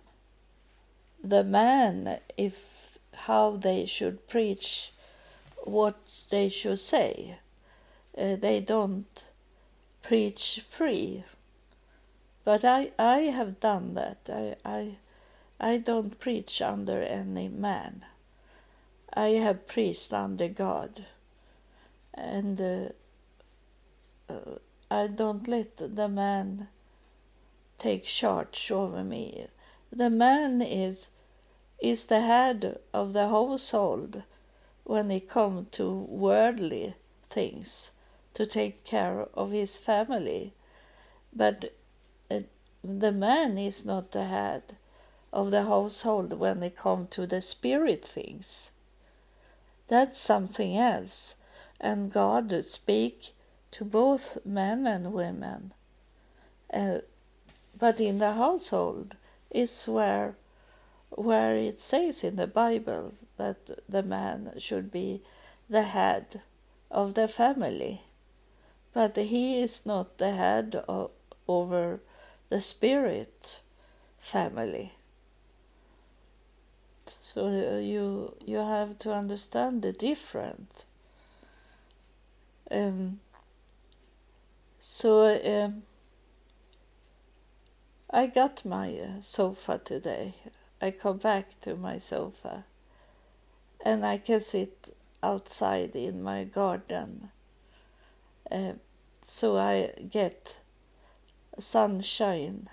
the 1.24 1.44
man 1.44 2.20
if 2.38 2.98
how 3.14 3.52
they 3.52 3.86
should 3.86 4.28
preach, 4.28 4.91
what 5.63 5.97
they 6.30 6.50
should 6.50 6.80
say. 6.80 7.38
Uh, 8.17 8.36
they 8.36 8.60
don't 8.60 9.28
preach 10.02 10.62
free. 10.67 11.24
But 12.43 12.65
I, 12.65 12.91
I 12.97 13.19
have 13.38 13.60
done 13.60 13.93
that. 13.93 14.30
I, 14.32 14.56
I, 14.65 14.95
I 15.60 15.78
don't 15.78 16.19
preach 16.19 16.62
under 16.62 17.02
any 17.02 17.47
man. 17.47 18.06
I 19.13 19.30
have 19.30 19.67
preached 19.67 20.13
under 20.13 20.47
God, 20.47 21.06
and 22.13 22.60
uh, 22.62 22.89
uh, 24.30 24.58
I 24.89 25.08
don't 25.08 25.47
let 25.47 25.78
the 25.78 26.08
man 26.08 26.69
take 27.78 28.06
charge 28.06 28.71
over 28.71 29.04
me. 29.04 29.47
The 29.91 30.10
man 30.10 30.62
is 30.62 31.10
is 31.82 32.06
the 32.06 32.21
head 32.21 32.80
of 32.93 33.12
the 33.13 33.28
household 33.28 34.24
when 34.84 35.12
it 35.12 35.30
comes 35.30 35.70
to 35.72 35.91
worldly 36.10 36.96
things 37.30 37.91
to 38.34 38.46
take 38.46 38.84
care 38.84 39.28
of 39.34 39.52
his 39.52 39.78
family, 39.78 40.54
but 41.34 41.74
uh, 42.30 42.39
the 42.84 43.12
man 43.12 43.58
is 43.58 43.86
not 43.86 44.12
the 44.12 44.26
head 44.26 44.76
of 45.32 45.52
the 45.52 45.63
household 45.63 46.34
when 46.34 46.62
it 46.63 46.76
comes 46.76 47.10
to 47.10 47.26
the 47.28 47.41
spirit 47.41 48.04
things 48.04 48.72
that's 49.91 50.17
something 50.17 50.78
else. 50.78 51.36
And 51.78 52.13
God 52.13 52.63
speak 52.63 53.32
to 53.72 53.84
both 53.84 54.38
men 54.46 54.88
and 54.88 55.12
women. 55.12 55.74
Uh, 56.74 57.00
but 57.78 58.00
in 58.00 58.20
the 58.20 58.32
household 58.32 59.17
is 59.50 59.84
where 59.84 60.36
where 61.10 61.58
it 61.58 61.82
says 61.82 62.24
in 62.24 62.38
the 62.38 62.48
Bible 62.48 63.13
that 63.42 63.62
the 63.90 64.04
man 64.04 64.54
should 64.58 64.92
be 64.92 65.22
the 65.68 65.82
head 65.82 66.42
of 66.92 67.16
the 67.16 67.28
family. 67.28 68.02
But 68.94 69.18
he 69.18 69.62
is 69.62 69.86
not 69.86 70.18
the 70.18 70.32
head 70.32 70.76
of, 70.88 71.12
over 71.48 72.02
the 72.50 72.62
spirit 72.62 73.62
family. 74.20 74.92
So 77.22 77.48
uh, 77.48 77.80
you 77.80 78.36
you 78.46 78.58
have 78.58 79.00
to 79.00 79.14
understand 79.14 79.82
the 79.82 79.94
difference. 79.94 80.86
Um, 82.70 83.20
so 84.80 85.10
um, 85.54 85.84
I 88.10 88.28
got 88.28 88.66
my 88.66 88.88
sofa 89.22 89.80
today. 89.84 90.34
I 90.82 90.92
come 90.92 91.18
back 91.18 91.60
to 91.62 91.76
my 91.76 92.00
sofa 92.00 92.66
and 93.86 94.06
I 94.06 94.17
can 94.17 94.39
sit 94.39 94.96
outside 95.24 95.96
in 95.96 96.24
my 96.24 96.44
garden. 96.44 97.30
Uh, 98.50 98.74
so 99.22 99.56
I 99.56 99.91
get 100.10 100.60
sunshine 101.58 102.67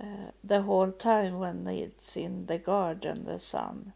uh, 0.00 0.30
the 0.42 0.62
whole 0.62 0.92
time 0.92 1.38
when 1.38 1.66
it's 1.66 2.16
in 2.16 2.46
the 2.46 2.58
garden, 2.58 3.24
the 3.24 3.38
sun. 3.38 3.92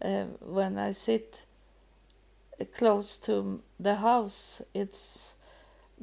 Uh, 0.00 0.24
when 0.40 0.78
I 0.78 0.92
sit 0.92 1.46
close 2.72 3.18
to 3.18 3.62
the 3.78 3.96
house, 3.96 4.62
it's 4.74 5.36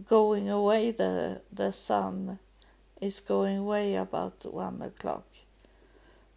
going 0.05 0.49
away, 0.49 0.91
the, 0.91 1.41
the 1.51 1.71
sun 1.71 2.39
is 3.01 3.21
going 3.21 3.57
away 3.59 3.95
about 3.95 4.45
one 4.51 4.81
o'clock. 4.81 5.25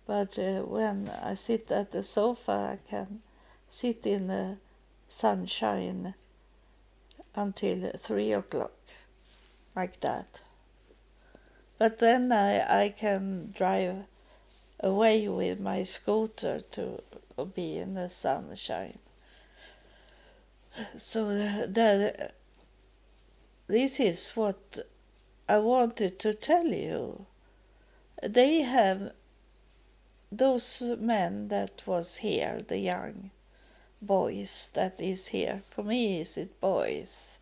But 0.06 0.38
uh, 0.38 0.60
when 0.62 1.10
I 1.22 1.34
sit 1.34 1.70
at 1.72 1.90
the 1.90 2.02
sofa, 2.02 2.78
I 2.78 2.88
can 2.88 3.22
sit 3.68 4.06
in 4.06 4.28
the 4.28 4.58
sunshine 5.08 6.14
until 7.34 7.90
three 7.92 8.32
o'clock, 8.32 8.76
like 9.74 10.00
that. 10.00 10.40
But 11.78 11.98
then 11.98 12.32
I, 12.32 12.84
I 12.84 12.88
can 12.90 13.52
drive 13.52 14.04
away 14.80 15.28
with 15.28 15.60
my 15.60 15.82
scooter 15.82 16.60
to 16.72 17.02
be 17.54 17.76
in 17.76 17.94
the 17.94 18.08
sunshine. 18.08 18.98
So 20.70 21.28
the, 21.28 22.30
this 23.66 23.98
is 23.98 24.30
what 24.34 24.78
I 25.48 25.58
wanted 25.58 26.18
to 26.20 26.34
tell 26.34 26.66
you. 26.66 27.26
They 28.22 28.60
have 28.62 29.12
those 30.38 30.82
men 30.98 31.48
that 31.48 31.82
was 31.86 32.18
here, 32.18 32.60
the 32.66 32.78
young 32.78 33.30
boys 34.02 34.70
that 34.74 35.00
is 35.00 35.28
here. 35.28 35.62
For 35.68 35.82
me, 35.82 36.20
is 36.20 36.36
it 36.36 36.60
boys? 36.60 37.38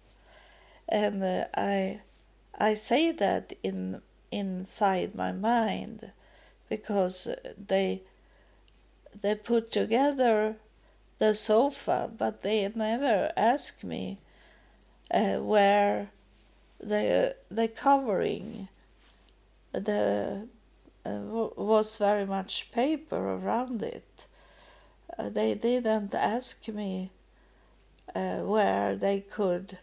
And 0.89 1.23
uh, 1.23 1.45
I, 1.57 2.01
I 2.59 2.75
say 2.75 3.13
that 3.13 3.53
in 3.63 4.03
inside 4.31 5.15
my 5.15 5.31
mind 5.31 6.11
because 6.69 7.29
they 7.57 8.03
they 9.23 9.35
put 9.35 9.71
together 9.71 10.57
the 11.19 11.35
sofa, 11.35 12.11
but 12.19 12.43
they 12.43 12.69
never 12.75 13.31
ask 13.37 13.85
me 13.85 14.19
uh, 15.11 15.37
where 15.37 16.11
the 16.81 17.37
the 17.51 17.69
covering 17.69 18.69
the 19.73 20.49
uh, 21.07 21.21
was 21.57 21.99
very 21.99 22.27
much 22.27 22.73
paper 22.73 23.17
around 23.17 23.83
it. 23.83 24.27
Uh, 25.19 25.29
they 25.29 25.55
didn't 25.55 26.15
ask 26.15 26.67
me 26.69 27.11
uh, 28.15 28.41
where 28.41 28.97
they 28.97 29.21
could 29.21 29.79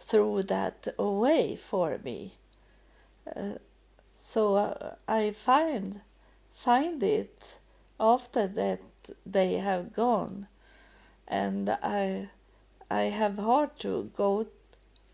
throw 0.00 0.42
that 0.42 0.88
away 0.98 1.56
for 1.56 1.98
me. 2.04 2.34
Uh, 3.34 3.54
so 4.14 4.54
uh, 4.54 4.94
I 5.08 5.30
find 5.30 6.00
find 6.50 7.02
it 7.02 7.58
after 7.98 8.46
that 8.46 8.80
they 9.24 9.54
have 9.54 9.92
gone, 9.92 10.46
and 11.26 11.70
I 11.82 12.28
I 12.90 13.04
have 13.04 13.38
hard 13.38 13.78
to 13.80 14.10
go 14.16 14.46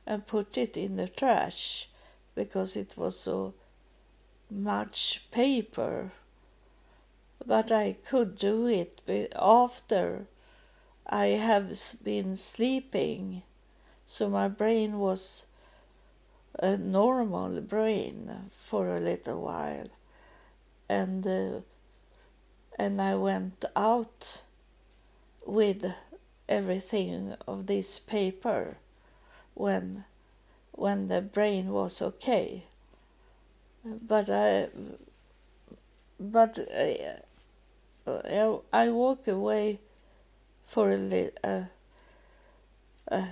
and 0.07 0.27
put 0.27 0.59
it 0.59 0.77
in 0.77 0.97
the 0.97 1.09
trash 1.09 1.89
because 2.35 2.77
it 2.77 2.95
was 2.97 3.19
so 3.19 3.55
much 4.53 5.25
paper. 5.31 6.13
But 7.45 7.73
I 7.73 7.97
could 8.05 8.37
do 8.37 8.67
it 8.67 9.01
after 9.35 10.27
I 11.07 11.27
have 11.27 11.77
been 12.05 12.37
sleeping, 12.37 13.43
so 14.07 14.29
my 14.29 14.49
brain 14.49 14.99
was 14.99 15.47
a 16.59 16.77
normal 16.77 17.61
brain 17.61 18.51
for 18.53 18.89
a 18.89 19.01
little 19.01 19.43
while, 19.43 19.89
and 20.89 21.27
uh, 21.27 21.61
and 22.79 23.01
I 23.01 23.17
went 23.17 23.65
out 23.75 24.43
with 25.45 25.95
everything 26.49 27.35
of 27.49 27.67
this 27.67 27.99
paper 27.99 28.77
when 29.55 30.05
when 30.73 31.09
the 31.09 31.21
brain 31.21 31.73
was 31.73 32.01
okay 32.01 32.65
but 33.85 34.31
I 34.31 34.69
but 36.19 36.59
uh, 36.59 38.11
uh, 38.11 38.59
I 38.73 38.91
walk 38.91 39.27
away 39.29 39.81
for 40.65 40.91
a 40.91 41.31
uh, 41.43 41.65
uh, 43.11 43.27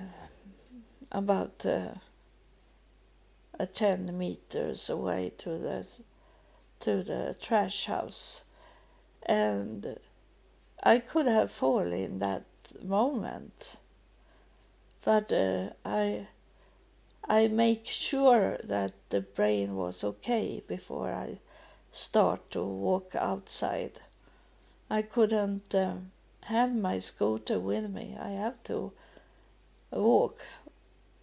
about 1.12 1.64
uh, 1.64 1.94
10 3.72 4.16
meters 4.16 4.88
away 4.88 5.32
to 5.38 5.50
the 5.50 5.86
to 6.80 7.02
the 7.02 7.36
trash 7.40 7.86
house. 7.86 8.44
And 9.24 9.98
I 10.82 10.98
could 10.98 11.26
have 11.26 11.50
fallen 11.50 11.92
in 11.92 12.18
that 12.18 12.44
moment. 12.82 13.78
But 15.04 15.30
uh, 15.30 15.70
I 15.84 16.28
I 17.32 17.46
make 17.46 17.86
sure 17.86 18.58
that 18.64 18.92
the 19.10 19.20
brain 19.20 19.76
was 19.76 20.02
okay 20.02 20.64
before 20.66 21.12
I 21.12 21.38
start 21.92 22.50
to 22.50 22.64
walk 22.64 23.14
outside. 23.14 24.00
I 24.90 25.02
couldn't 25.02 25.72
uh, 25.72 25.98
have 26.46 26.74
my 26.74 26.98
scooter 26.98 27.60
with 27.60 27.88
me. 27.88 28.16
I 28.20 28.30
have 28.30 28.60
to 28.64 28.92
walk, 29.92 30.40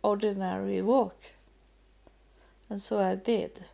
ordinary 0.02 0.82
walk. 0.82 1.18
And 2.70 2.80
so 2.82 3.00
I 3.00 3.16
did. 3.16 3.66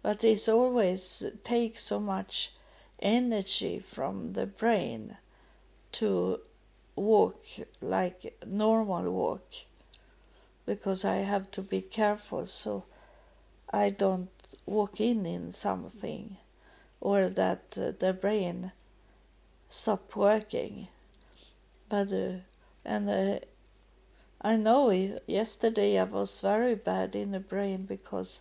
But 0.00 0.24
it 0.24 0.48
always 0.48 1.26
takes 1.42 1.82
so 1.82 2.00
much 2.00 2.54
energy 3.00 3.80
from 3.80 4.32
the 4.32 4.46
brain 4.46 5.18
to 5.92 6.40
walk 6.96 7.44
like 7.82 8.34
normal 8.46 9.12
walk 9.12 9.52
because 10.66 11.04
I 11.04 11.16
have 11.16 11.50
to 11.52 11.62
be 11.62 11.80
careful 11.80 12.46
so 12.46 12.84
I 13.72 13.90
don't 13.90 14.30
walk 14.66 15.00
in 15.00 15.26
in 15.26 15.50
something 15.50 16.36
or 17.00 17.28
that 17.28 17.76
uh, 17.76 17.92
the 17.98 18.12
brain 18.12 18.72
stop 19.68 20.16
working. 20.16 20.88
But 21.88 22.12
uh, 22.12 22.38
and 22.84 23.08
uh, 23.08 23.38
I 24.40 24.56
know 24.56 24.90
yesterday 25.26 25.98
I 25.98 26.04
was 26.04 26.40
very 26.40 26.74
bad 26.74 27.14
in 27.14 27.32
the 27.32 27.40
brain 27.40 27.84
because 27.84 28.40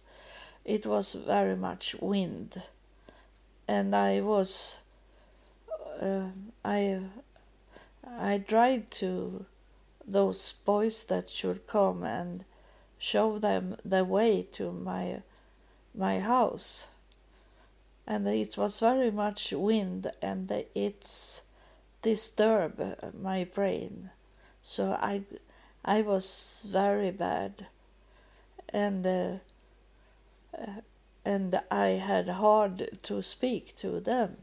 it 0.64 0.86
was 0.86 1.14
very 1.14 1.56
much 1.56 1.96
wind, 2.00 2.62
and 3.68 3.96
I 3.96 4.22
was 4.22 4.80
uh, 6.02 6.30
I 6.64 7.02
I 8.06 8.44
tried 8.48 8.92
to 8.92 9.46
those 10.08 10.52
boys 10.52 11.04
that 11.06 11.30
should 11.30 11.68
come 11.68 12.04
and 12.04 12.46
show 12.98 13.38
them 13.38 13.76
the 13.84 14.04
way 14.04 14.44
to 14.52 14.72
my 14.72 15.22
my 15.96 16.20
house. 16.20 16.89
And 18.06 18.28
it 18.28 18.58
was 18.58 18.80
very 18.80 19.12
much 19.12 19.52
wind 19.52 20.12
and 20.21 20.52
it's 20.75 21.44
disturbed 22.02 22.82
my 23.13 23.44
brain. 23.44 24.10
So 24.62 24.98
i 25.00 25.23
i 25.86 26.02
was 26.02 26.67
very 26.71 27.12
bad. 27.12 27.67
And 28.69 29.06
uh, 29.06 29.38
and 31.25 31.60
i 31.71 31.88
had 31.88 32.27
hard 32.27 32.90
to 33.04 33.21
speak 33.21 33.75
to 33.77 34.00
them 34.00 34.38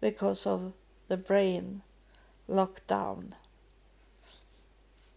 because 0.00 0.46
of 0.46 0.72
the 1.08 1.16
brain 1.16 1.82
lockdown 2.48 3.32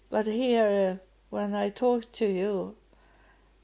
but 0.10 0.26
here, 0.26 1.00
uh, 1.00 1.06
when 1.30 1.54
I 1.54 1.70
talk 1.70 2.12
to 2.14 2.26
you, 2.26 2.76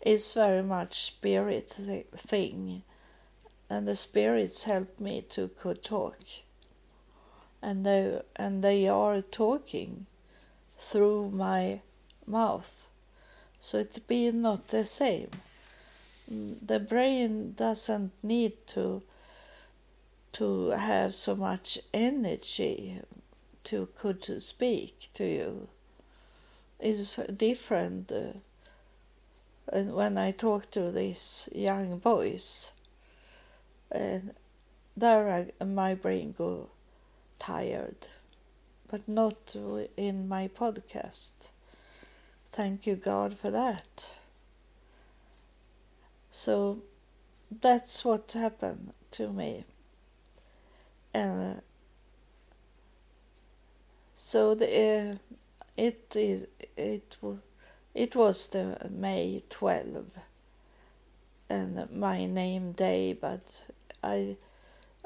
it's 0.02 0.36
very 0.36 0.62
much 0.62 1.02
spirit 1.02 1.70
thing, 1.70 2.84
and 3.70 3.88
the 3.88 3.96
spirits 3.96 4.66
help 4.66 5.00
me 5.00 5.22
to 5.30 5.48
could 5.48 5.84
talk, 5.84 6.20
and 7.62 7.86
they 7.86 8.22
and 8.36 8.64
they 8.64 8.88
are 8.88 9.22
talking 9.22 10.06
through 10.78 11.32
my 11.32 11.82
mouth, 12.28 12.90
so 13.60 13.80
it 13.80 14.00
be 14.08 14.32
not 14.32 14.68
the 14.68 14.86
same. 14.86 15.32
The 16.28 16.80
brain 16.80 17.54
doesn't 17.54 18.12
need 18.22 18.68
to 18.68 19.02
to 20.34 20.70
have 20.72 21.14
so 21.14 21.36
much 21.36 21.80
energy 21.94 23.02
to 23.64 23.88
could 23.96 24.22
to 24.24 24.40
speak 24.40 25.10
to 25.14 25.24
you 25.24 25.70
is 26.80 27.16
different 27.38 28.12
uh, 28.12 28.40
and 29.72 29.94
when 29.94 30.18
I 30.18 30.32
talk 30.32 30.70
to 30.72 30.92
these 30.92 31.50
young 31.54 31.98
boys. 31.98 32.72
And 33.92 34.34
there 34.96 35.30
I, 35.30 35.64
my 35.64 35.96
brain 35.96 36.34
go 36.38 36.70
tired, 37.40 38.08
but 38.90 39.08
not 39.08 39.56
in 39.98 40.28
my 40.28 40.48
podcast. 40.48 41.52
Thank 42.52 42.86
you, 42.88 42.96
God, 42.96 43.34
for 43.34 43.52
that. 43.52 44.20
So 46.30 46.84
that's 47.62 48.06
what 48.06 48.32
happened 48.34 48.94
to 49.12 49.30
me. 49.32 49.66
And 51.14 51.58
uh, 51.58 51.62
so 54.14 54.54
the, 54.56 55.20
uh, 55.22 55.36
it 55.78 56.16
is 56.16 56.48
it 56.78 57.18
it 57.94 58.16
was 58.16 58.48
the 58.48 58.78
May 58.90 59.44
12 59.50 60.06
and 61.50 61.90
my 61.92 62.26
name 62.26 62.72
day, 62.72 63.14
but 63.14 63.66
I 64.04 64.38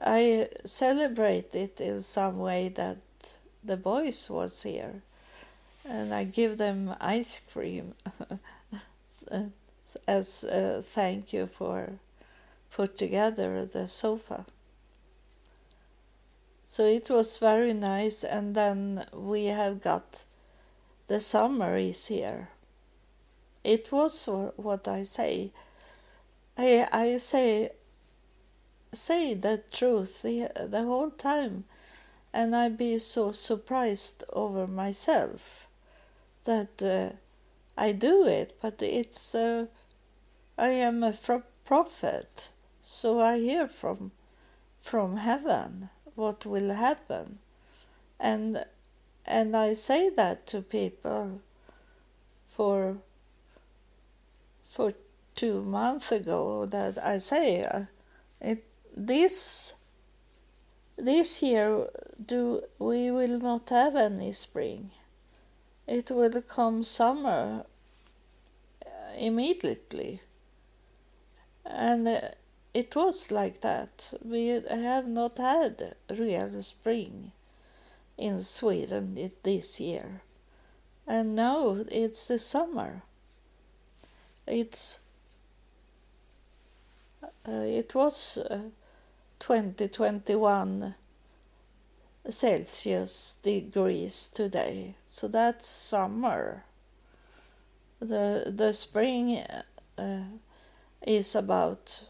I 0.02 0.50
celebrate 0.64 1.54
it 1.54 1.82
in 1.82 2.02
some 2.02 2.40
way 2.40 2.70
that 2.70 2.98
the 3.64 3.78
boys 3.78 4.30
was 4.30 4.64
here, 4.64 5.02
and 5.88 6.14
I 6.14 6.24
give 6.24 6.58
them 6.58 6.96
ice 7.02 7.40
cream 7.40 7.96
as 10.08 10.44
a 10.44 10.82
thank 10.82 11.34
you 11.34 11.48
for 11.48 11.94
put 12.72 12.96
together 12.96 13.66
the 13.66 13.88
sofa. 13.88 14.46
So 16.66 16.86
it 16.86 17.10
was 17.10 17.38
very 17.38 17.74
nice, 17.74 18.24
and 18.24 18.56
then 18.56 19.06
we 19.12 19.46
have 19.46 19.82
got 19.82 20.24
the 21.10 21.20
summer 21.20 21.76
is 21.76 22.06
here. 22.06 22.50
It 23.64 23.92
was 23.92 24.30
what 24.56 24.88
I 24.88 25.04
say. 25.04 25.52
I 26.56 26.88
I 26.92 27.18
say 27.18 27.72
say 28.92 29.34
the 29.34 29.64
truth 29.72 30.22
the, 30.22 30.52
the 30.68 30.84
whole 30.84 31.10
time, 31.10 31.66
and 32.32 32.56
I 32.56 32.70
be 32.70 33.00
so 33.00 33.32
surprised 33.32 34.24
over 34.34 34.68
myself 34.68 35.68
that 36.44 36.82
uh, 36.82 37.16
I 37.76 37.92
do 37.92 38.28
it. 38.28 38.58
But 38.62 38.80
it's 38.82 39.34
uh, 39.34 39.66
I 40.60 40.70
am 40.70 41.04
a 41.04 41.14
prophet, 41.66 42.52
so 42.82 43.20
I 43.20 43.40
hear 43.40 43.68
from 43.68 44.12
from 44.80 45.18
heaven 45.18 45.90
what 46.14 46.46
will 46.46 46.72
happen, 46.72 47.40
and 48.20 48.64
and 49.30 49.56
I 49.56 49.74
say 49.74 50.10
that 50.10 50.48
to 50.48 50.62
people 50.62 51.42
for 52.48 52.98
for 54.66 54.92
two 55.36 55.62
months 55.62 56.12
ago 56.12 56.66
that 56.66 56.98
I 56.98 57.20
say 57.20 57.64
uh, 57.64 57.84
it 58.42 58.66
this 58.98 59.74
this 60.98 61.42
year 61.44 61.88
do 62.26 62.64
we 62.80 63.12
will 63.12 63.40
not 63.40 63.70
have 63.70 63.96
any 63.96 64.32
spring. 64.32 64.92
It 65.88 66.12
will 66.12 66.42
come 66.42 66.84
summer 66.84 67.66
uh, 68.86 68.90
immediately. 69.18 70.22
And 71.66 72.08
uh, 72.08 72.22
it 72.74 72.96
was 72.96 73.32
like 73.32 73.62
that. 73.62 74.14
We 74.24 74.48
have 74.70 75.08
not 75.08 75.38
had 75.38 75.96
real 76.10 76.50
spring 76.62 77.32
in 78.20 78.40
Sweden 78.40 79.32
this 79.44 79.80
year 79.80 80.22
and 81.08 81.36
now 81.36 81.78
it's 81.90 82.28
the 82.28 82.38
summer 82.38 83.02
it's 84.46 85.00
uh, 87.48 87.52
it 87.66 87.96
was 87.96 88.38
uh, 88.38 88.70
2021 89.40 90.96
Celsius 92.30 93.38
degrees 93.42 94.28
today, 94.28 94.96
so 95.08 95.28
that's 95.28 95.66
summer. 95.66 96.66
The 98.00 98.52
the 98.54 98.74
spring 98.74 99.42
uh, 99.98 100.24
is 101.08 101.36
about 101.36 102.08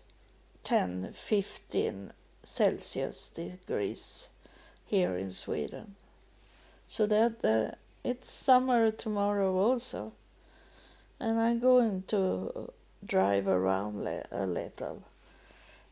10 0.64 1.12
15 1.14 2.12
Celsius 2.44 3.30
degrees 3.30 4.32
here 4.86 5.16
in 5.16 5.32
Sweden. 5.32 5.96
So 6.90 7.06
that 7.06 7.46
uh, 7.46 7.76
it's 8.04 8.32
summer 8.32 8.90
tomorrow 8.90 9.56
also. 9.56 10.14
And 11.20 11.40
I'm 11.40 11.60
going 11.60 12.04
to 12.08 12.72
drive 13.06 13.48
around 13.48 14.08
a 14.32 14.48
little. 14.48 15.04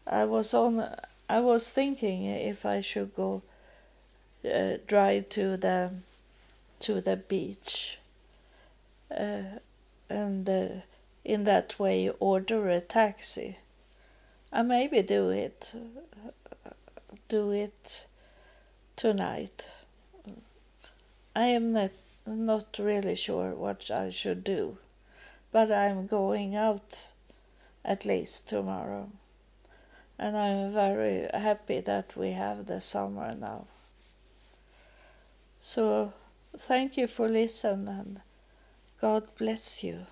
I 0.07 0.25
was 0.25 0.55
on. 0.55 0.83
I 1.29 1.39
was 1.39 1.71
thinking 1.71 2.25
if 2.25 2.65
I 2.65 2.81
should 2.81 3.15
go 3.15 3.43
uh, 4.43 4.77
drive 4.87 5.29
to 5.37 5.55
the 5.55 5.91
to 6.79 6.99
the 6.99 7.15
beach, 7.15 7.99
uh, 9.11 9.59
and 10.09 10.49
uh, 10.49 10.67
in 11.23 11.43
that 11.43 11.77
way 11.77 12.09
order 12.19 12.69
a 12.69 12.81
taxi. 12.81 13.59
I 14.51 14.63
maybe 14.63 15.03
do 15.03 15.29
it. 15.29 15.75
Do 17.29 17.51
it 17.51 18.07
tonight. 18.95 19.67
I 21.37 21.49
am 21.49 21.71
not 21.71 21.91
not 22.25 22.79
really 22.79 23.15
sure 23.15 23.53
what 23.53 23.91
I 23.91 24.09
should 24.09 24.43
do, 24.43 24.79
but 25.51 25.71
I'm 25.71 26.07
going 26.07 26.55
out 26.55 27.11
at 27.85 28.05
least 28.05 28.49
tomorrow 28.49 29.11
and 30.17 30.35
I'm 30.35 30.71
very 30.71 31.27
happy 31.31 31.79
that 31.81 32.15
we 32.17 32.31
have 32.31 32.65
the 32.65 32.81
summer 32.81 33.35
now. 33.35 33.67
So 35.59 36.13
thank 36.57 36.97
you 36.97 37.05
for 37.05 37.29
listening 37.29 37.87
and 37.87 38.21
God 38.99 39.27
bless 39.37 39.83
you. 39.83 40.07